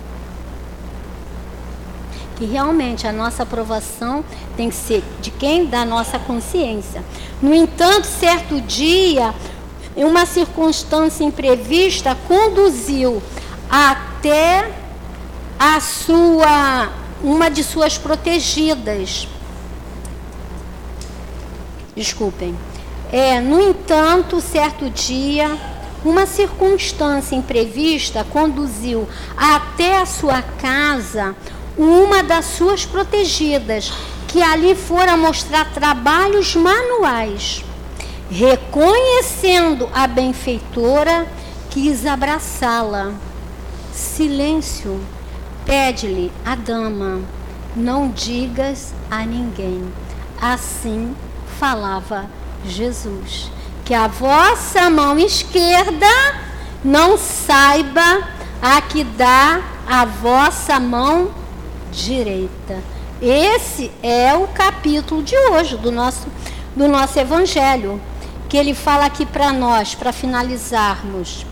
[2.37, 4.25] Que realmente a nossa aprovação
[4.57, 5.67] tem que ser de quem?
[5.67, 7.05] Da nossa consciência.
[7.41, 9.35] No entanto, certo dia,
[9.95, 13.23] uma circunstância imprevista conduziu
[13.71, 14.71] até
[15.59, 16.91] a sua
[17.23, 19.29] uma de suas protegidas.
[21.95, 22.57] Desculpem.
[23.13, 25.57] É, no entanto, certo dia,
[26.05, 29.07] uma circunstância imprevista conduziu
[29.37, 31.37] até a sua casa
[31.77, 33.93] uma das suas protegidas,
[34.29, 37.65] que ali fora mostrar trabalhos manuais.
[38.31, 41.27] Reconhecendo a benfeitora,
[41.71, 43.13] quis abraçá-la.
[43.93, 45.01] Silêncio,
[45.67, 47.21] pede-lhe a dama,
[47.77, 49.93] não digas a ninguém.
[50.41, 51.15] Assim
[51.59, 52.27] falava
[52.65, 53.51] Jesus.
[53.85, 56.07] Que a vossa mão esquerda
[56.85, 58.29] não saiba
[58.63, 61.42] a que dá a vossa mão
[61.93, 62.83] direita.
[63.21, 66.27] Esse é o capítulo de hoje do nosso,
[66.75, 68.01] do nosso evangelho
[68.49, 71.47] que ele fala aqui para nós, para finalizarmos.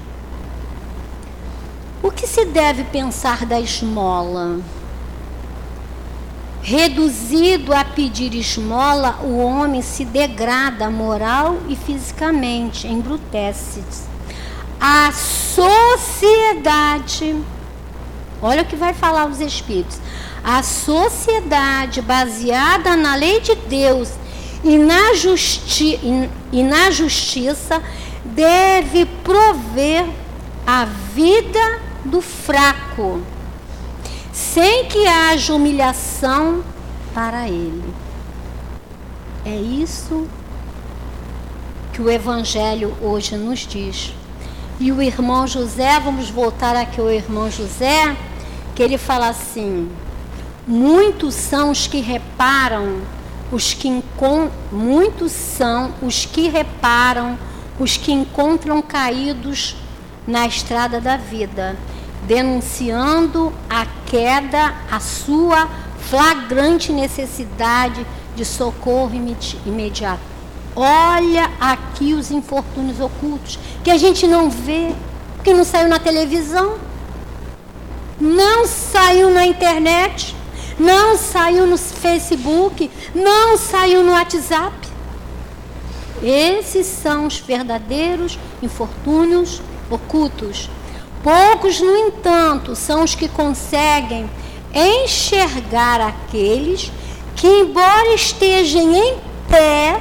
[2.02, 4.58] O que se deve pensar da esmola?
[6.62, 14.10] Reduzido a pedir esmola, o homem se degrada moral e fisicamente, embrutece-se.
[14.78, 15.10] A
[16.00, 17.34] sociedade,
[18.42, 19.98] olha o que vai falar os Espíritos,
[20.42, 24.10] a sociedade baseada na lei de Deus
[24.62, 25.98] e na, justi
[26.52, 27.82] e na justiça
[28.24, 30.06] deve prover
[30.66, 33.22] a vida do fraco,
[34.32, 36.62] sem que haja humilhação
[37.14, 37.92] para ele.
[39.44, 40.26] É isso
[41.92, 44.14] que o Evangelho hoje nos diz.
[44.78, 48.16] E o irmão José, vamos voltar aqui ao irmão José,
[48.74, 49.90] que ele fala assim:
[50.66, 53.00] muitos são os que reparam
[53.52, 54.02] os que
[54.70, 57.36] muitos são os que reparam,
[57.78, 59.76] os que encontram caídos
[60.26, 61.76] na estrada da vida,
[62.26, 68.06] denunciando a queda, a sua flagrante necessidade
[68.36, 69.12] de socorro
[69.66, 70.20] imediato.
[70.76, 74.94] Olha aqui os infortúnios ocultos que a gente não vê,
[75.42, 76.78] que não saiu na televisão,
[78.20, 80.36] não saiu na internet,
[80.80, 84.74] não saiu no Facebook, não saiu no WhatsApp.
[86.22, 89.60] Esses são os verdadeiros infortúnios
[89.90, 90.70] ocultos.
[91.22, 94.30] Poucos, no entanto, são os que conseguem
[94.74, 96.90] enxergar aqueles
[97.36, 99.18] que, embora estejam em
[99.50, 100.00] pé,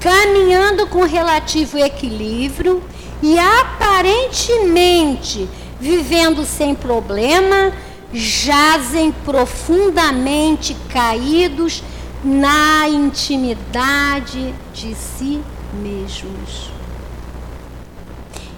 [0.00, 2.80] caminhando com relativo equilíbrio
[3.20, 5.48] e aparentemente
[5.80, 7.72] vivendo sem problema,
[8.12, 11.82] jazem profundamente caídos
[12.22, 15.42] na intimidade de si
[15.74, 16.70] mesmos.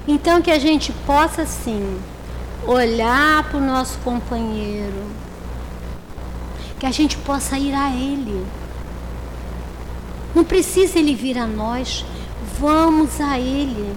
[0.06, 1.98] Então que a gente possa sim
[2.66, 5.02] olhar para o nosso companheiro,
[6.78, 8.44] que a gente possa ir a ele.
[10.34, 12.04] Não precisa ele vir a nós,
[12.58, 13.94] vamos a ele.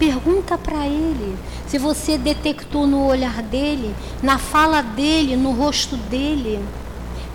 [0.00, 1.36] Pergunta para ele
[1.68, 6.58] se você detectou no olhar dele, na fala dele, no rosto dele.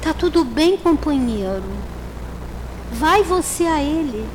[0.02, 1.64] Tá tudo bem, companheiro.
[2.92, 4.28] Vai você a ele.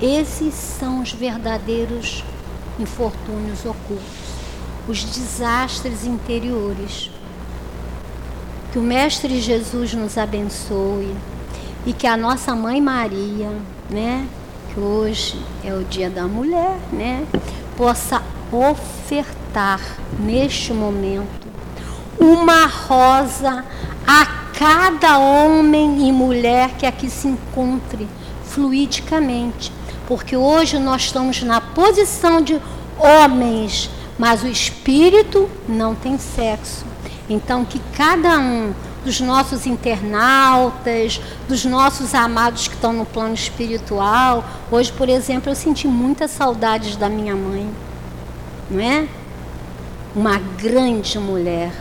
[0.00, 2.22] Esses são os verdadeiros
[2.78, 4.04] infortúnios ocultos,
[4.86, 7.10] os desastres interiores.
[8.72, 11.16] Que o Mestre Jesus nos abençoe
[11.86, 13.50] e que a nossa mãe Maria,
[13.88, 14.28] né,
[14.76, 17.26] que hoje é o dia da mulher, né,
[17.78, 18.22] possa
[18.52, 19.80] ofertar
[20.20, 21.46] neste momento
[22.20, 23.64] uma rosa
[24.06, 28.06] a cada homem e mulher que aqui se encontre
[28.44, 29.72] fluidicamente,
[30.06, 32.60] porque hoje nós estamos na posição de
[32.98, 36.84] homens, mas o espírito não tem sexo.
[37.30, 38.74] Então que cada um
[39.06, 44.44] dos nossos internautas, dos nossos amados que estão no plano espiritual.
[44.70, 47.70] Hoje, por exemplo, eu senti muitas saudades da minha mãe,
[48.68, 49.06] não é?
[50.14, 51.72] Uma grande mulher,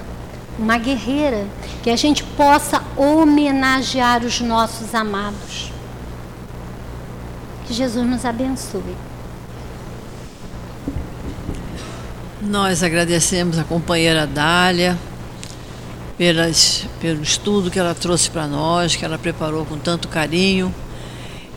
[0.59, 1.47] uma guerreira,
[1.81, 5.71] que a gente possa homenagear os nossos amados.
[7.65, 8.95] Que Jesus nos abençoe.
[12.39, 14.95] Nós agradecemos a companheira Dália
[16.17, 20.73] pelas, pelo estudo que ela trouxe para nós, que ela preparou com tanto carinho.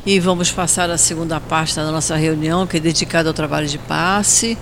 [0.05, 3.79] E vamos passar a segunda parte da nossa reunião, que é dedicada ao trabalho de
[3.79, 4.57] passe.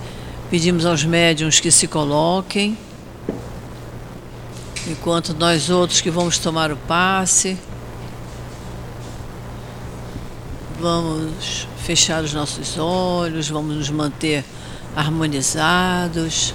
[0.49, 2.77] Pedimos aos médiums que se coloquem,
[4.87, 7.57] enquanto nós outros que vamos tomar o passe,
[10.79, 14.45] vamos fechar os nossos olhos, vamos nos manter
[14.95, 16.53] harmonizados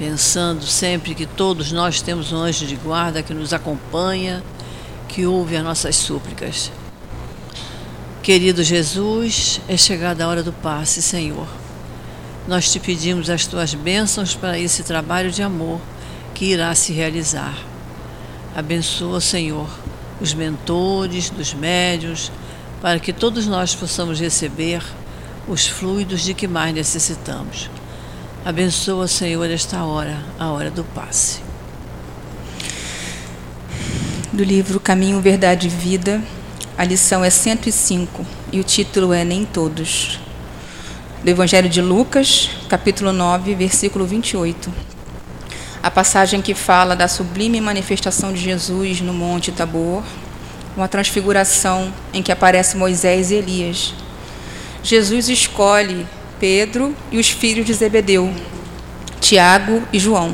[0.00, 4.42] pensando sempre que todos nós temos um anjo de guarda que nos acompanha,
[5.06, 6.72] que ouve as nossas súplicas.
[8.22, 11.46] Querido Jesus, é chegada a hora do passe, Senhor.
[12.48, 15.78] Nós te pedimos as tuas bênçãos para esse trabalho de amor
[16.32, 17.54] que irá se realizar.
[18.56, 19.68] Abençoa, Senhor,
[20.18, 22.32] os mentores, dos médios,
[22.80, 24.82] para que todos nós possamos receber
[25.46, 27.68] os fluidos de que mais necessitamos.
[28.42, 31.40] Abençoa, Senhor, esta hora, a hora do passe.
[34.32, 36.22] Do livro Caminho, Verdade e Vida,
[36.78, 40.18] a lição é 105 e o título é Nem Todos.
[41.22, 44.72] Do Evangelho de Lucas, capítulo 9, versículo 28.
[45.82, 50.02] A passagem que fala da sublime manifestação de Jesus no Monte Tabor,
[50.74, 53.92] uma transfiguração em que aparece Moisés e Elias.
[54.82, 56.06] Jesus escolhe
[56.40, 58.32] Pedro e os filhos de Zebedeu,
[59.20, 60.32] Tiago e João.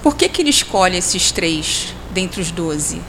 [0.00, 3.02] Por que, que ele escolhe esses três dentre os doze?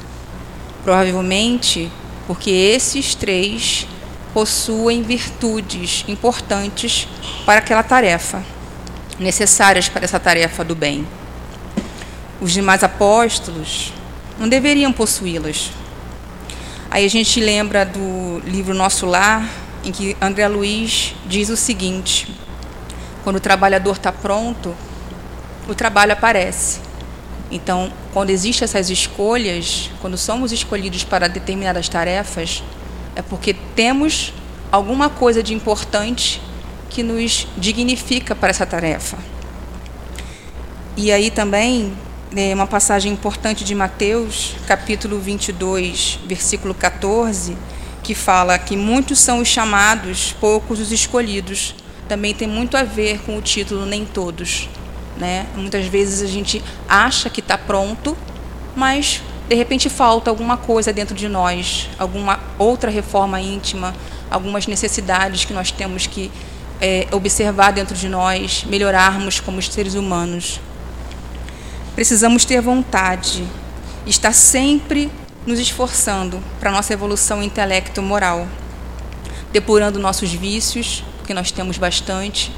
[0.84, 1.91] Provavelmente
[2.25, 3.88] porque esses três
[4.34, 7.07] possuem virtudes importantes
[7.45, 8.43] para aquela tarefa,
[9.19, 11.07] necessárias para essa tarefa do bem.
[12.41, 13.93] Os demais apóstolos
[14.39, 15.69] não deveriam possuí-las.
[16.89, 19.47] Aí a gente lembra do livro Nosso Lar,
[19.88, 22.27] em que André Luiz diz o seguinte:
[23.23, 24.75] quando o trabalhador está pronto,
[25.67, 26.79] o trabalho aparece.
[27.49, 32.61] Então, quando existem essas escolhas, quando somos escolhidos para determinadas tarefas,
[33.15, 34.33] é porque temos
[34.69, 36.41] alguma coisa de importante
[36.89, 39.17] que nos dignifica para essa tarefa.
[40.97, 41.93] E aí também,
[42.35, 47.55] é uma passagem importante de Mateus, capítulo 22, versículo 14
[48.08, 51.76] que fala que muitos são os chamados, poucos os escolhidos,
[52.08, 54.70] também tem muito a ver com o título Nem Todos.
[55.18, 55.45] Né?
[55.58, 58.18] Muitas vezes a gente acha que está pronto,
[58.74, 63.93] mas de repente falta alguma coisa dentro de nós, alguma outra reforma íntima,
[64.32, 66.32] algumas necessidades que nós temos que
[66.80, 70.62] é, observar dentro de nós, melhorarmos como seres humanos.
[71.93, 73.43] precisamos ter vontade,
[74.05, 75.12] estar sempre
[75.47, 78.45] nos esforçando para nossa evolução intelecto-moral,
[79.49, 82.51] depurando nossos vícios, que nós temos bastante,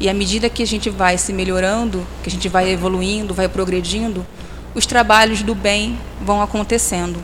[0.00, 3.46] e à medida que a gente vai se melhorando, que a gente vai evoluindo, vai
[3.46, 4.26] progredindo,
[4.74, 7.20] os trabalhos do bem vão acontecendo.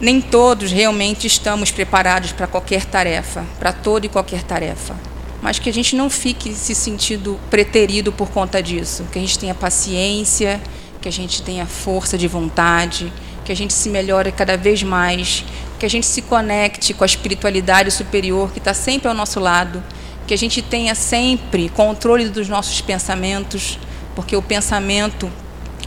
[0.00, 4.96] Nem todos realmente estamos preparados para qualquer tarefa, para toda e qualquer tarefa.
[5.42, 9.04] Mas que a gente não fique se sentindo preterido por conta disso.
[9.12, 10.60] Que a gente tenha paciência,
[11.00, 13.12] que a gente tenha força de vontade,
[13.44, 15.44] que a gente se melhore cada vez mais,
[15.78, 19.82] que a gente se conecte com a espiritualidade superior que está sempre ao nosso lado,
[20.26, 23.78] que a gente tenha sempre controle dos nossos pensamentos,
[24.14, 25.30] porque o pensamento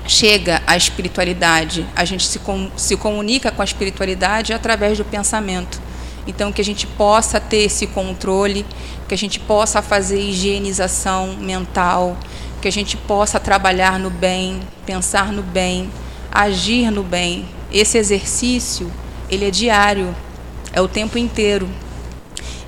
[0.07, 5.80] chega à espiritualidade, a gente se, com, se comunica com a espiritualidade através do pensamento.
[6.26, 8.66] Então, que a gente possa ter esse controle,
[9.07, 12.18] que a gente possa fazer higienização mental,
[12.62, 15.89] que a gente possa trabalhar no bem, pensar no bem,
[16.32, 17.47] agir no bem.
[17.72, 18.91] Esse exercício,
[19.30, 20.16] ele é diário,
[20.72, 21.68] é o tempo inteiro.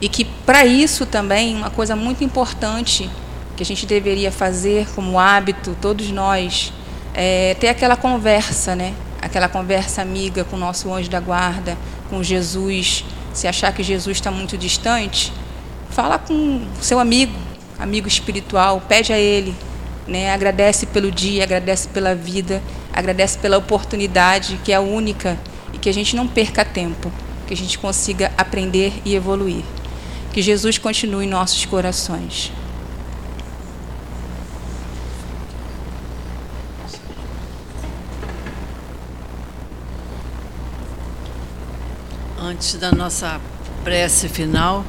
[0.01, 3.09] E que para isso também, uma coisa muito importante
[3.55, 6.73] que a gente deveria fazer como hábito, todos nós,
[7.13, 8.93] é, ter aquela conversa, né?
[9.21, 11.77] Aquela conversa amiga com o nosso anjo da guarda,
[12.09, 13.05] com Jesus.
[13.31, 15.31] Se achar que Jesus está muito distante,
[15.89, 17.33] fala com seu amigo,
[17.79, 19.55] amigo espiritual, pede a ele,
[20.07, 20.33] né?
[20.33, 25.37] Agradece pelo dia, agradece pela vida, agradece pela oportunidade que é única
[25.73, 27.11] e que a gente não perca tempo,
[27.47, 29.63] que a gente consiga aprender e evoluir.
[30.31, 32.51] Que Jesus continue em nossos corações.
[42.39, 43.39] Antes da nossa
[43.83, 44.83] prece final,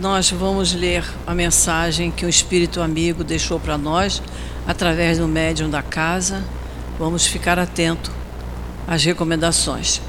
[0.00, 4.22] nós vamos ler a mensagem que o Espírito Amigo deixou para nós
[4.66, 6.42] através do médium da casa.
[6.98, 8.10] Vamos ficar atento
[8.88, 10.00] às recomendações.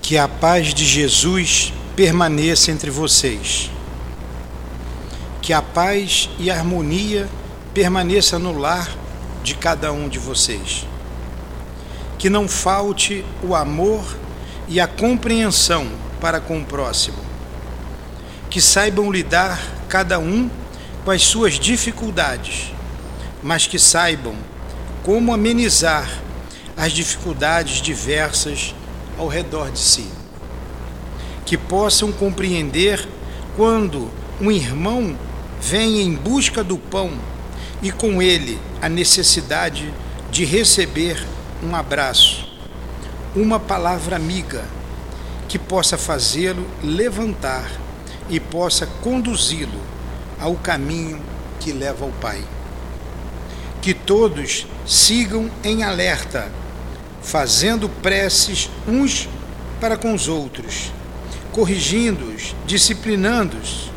[0.00, 3.70] Que a paz de Jesus permaneça entre vocês
[5.42, 7.28] que a paz e a harmonia
[7.74, 8.88] permaneça no lar
[9.42, 10.86] de cada um de vocês.
[12.18, 14.04] Que não falte o amor
[14.68, 15.86] e a compreensão
[16.20, 17.18] para com o próximo.
[18.50, 20.50] Que saibam lidar cada um
[21.04, 22.72] com as suas dificuldades,
[23.42, 24.36] mas que saibam
[25.02, 26.08] como amenizar
[26.76, 28.74] as dificuldades diversas
[29.18, 30.08] ao redor de si.
[31.44, 33.08] Que possam compreender
[33.56, 34.10] quando
[34.40, 35.16] um irmão
[35.60, 37.10] vem em busca do pão
[37.82, 39.92] e com ele a necessidade
[40.30, 41.26] de receber
[41.62, 42.48] um abraço,
[43.34, 44.64] uma palavra amiga
[45.48, 47.70] que possa fazê-lo levantar
[48.30, 49.80] e possa conduzi-lo
[50.40, 51.20] ao caminho
[51.60, 52.42] que leva ao Pai.
[53.80, 56.50] Que todos sigam em alerta,
[57.20, 59.28] fazendo preces uns
[59.80, 60.92] para com os outros,
[61.50, 63.90] corrigindo-os, disciplinando-os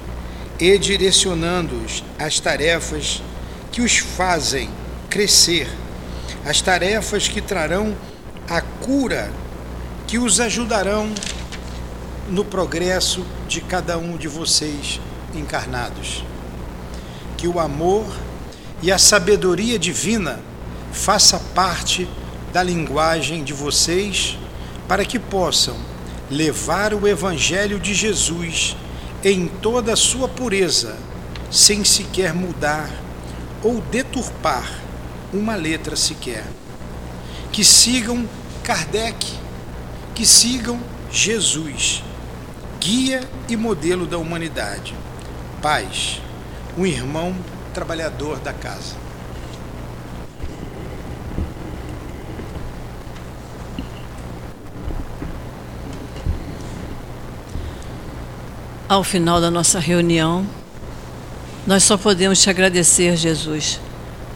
[0.60, 3.22] e direcionando-os às tarefas
[3.76, 4.70] que os fazem
[5.10, 5.68] crescer,
[6.46, 7.94] as tarefas que trarão
[8.50, 9.30] a cura,
[10.08, 11.12] que os ajudarão
[12.30, 15.02] no progresso de cada um de vocês
[15.34, 16.24] encarnados.
[17.36, 18.06] Que o amor
[18.82, 20.40] e a sabedoria divina
[20.94, 22.08] faça parte
[22.54, 24.38] da linguagem de vocês
[24.88, 25.76] para que possam
[26.32, 28.78] levar o evangelho de Jesus
[29.22, 30.96] em toda a sua pureza,
[31.52, 33.04] sem sequer mudar
[33.66, 34.80] ou deturpar
[35.34, 36.46] uma letra sequer.
[37.52, 38.30] Que sigam
[38.64, 39.34] Kardec,
[40.14, 40.80] que sigam
[41.12, 42.04] Jesus,
[42.80, 44.94] guia e modelo da humanidade.
[45.64, 46.22] Paz,
[46.78, 47.36] um irmão
[47.74, 49.04] trabalhador da casa.
[58.88, 60.46] Ao final da nossa reunião,
[61.66, 63.80] nós só podemos te agradecer, Jesus,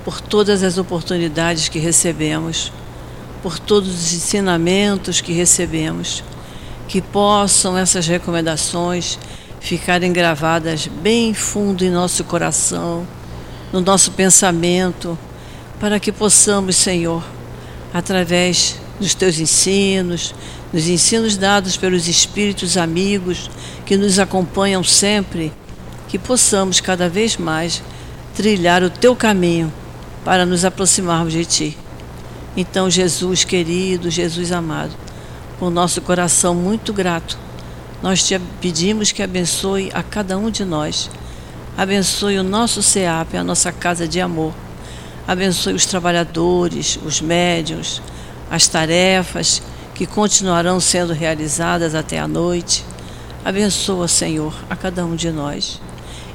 [0.04, 2.72] por todas as oportunidades que recebemos,
[3.44, 6.24] por todos os ensinamentos que recebemos,
[6.88, 9.20] que possam essas recomendações
[9.60, 13.06] ficarem gravadas bem fundo em nosso coração,
[13.72, 15.18] no nosso pensamento,
[15.80, 17.24] para que possamos, Senhor,
[17.94, 20.34] através dos teus ensinos,
[20.74, 23.50] nos ensinos dados pelos espíritos amigos
[23.86, 25.54] que nos acompanham sempre,
[26.10, 27.82] que possamos cada vez mais
[28.36, 29.72] trilhar o teu caminho
[30.26, 31.78] para nos aproximarmos de ti.
[32.58, 34.92] Então, Jesus querido, Jesus amado,
[35.60, 37.38] com nosso coração muito grato,
[38.02, 41.10] nós te pedimos que abençoe a cada um de nós.
[41.78, 44.54] Abençoe o nosso CEAP, a nossa casa de amor.
[45.28, 48.02] Abençoe os trabalhadores, os médios,
[48.50, 49.62] as tarefas
[49.94, 52.84] que continuarão sendo realizadas até a noite.
[53.46, 55.80] Abençoa, Senhor, a cada um de nós.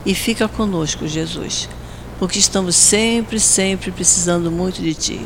[0.05, 1.68] E fica conosco, Jesus,
[2.18, 5.20] porque estamos sempre, sempre precisando muito de Ti.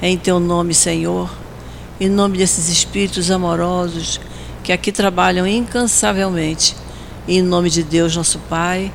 [0.00, 1.30] É em Teu nome, Senhor,
[2.00, 4.20] em nome desses espíritos amorosos
[4.62, 6.76] que aqui trabalham incansavelmente,
[7.26, 8.92] e em nome de Deus, nosso Pai,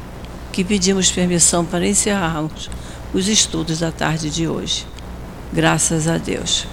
[0.52, 2.70] que pedimos permissão para encerrarmos
[3.14, 4.86] os estudos da tarde de hoje.
[5.52, 6.68] Graças a Deus.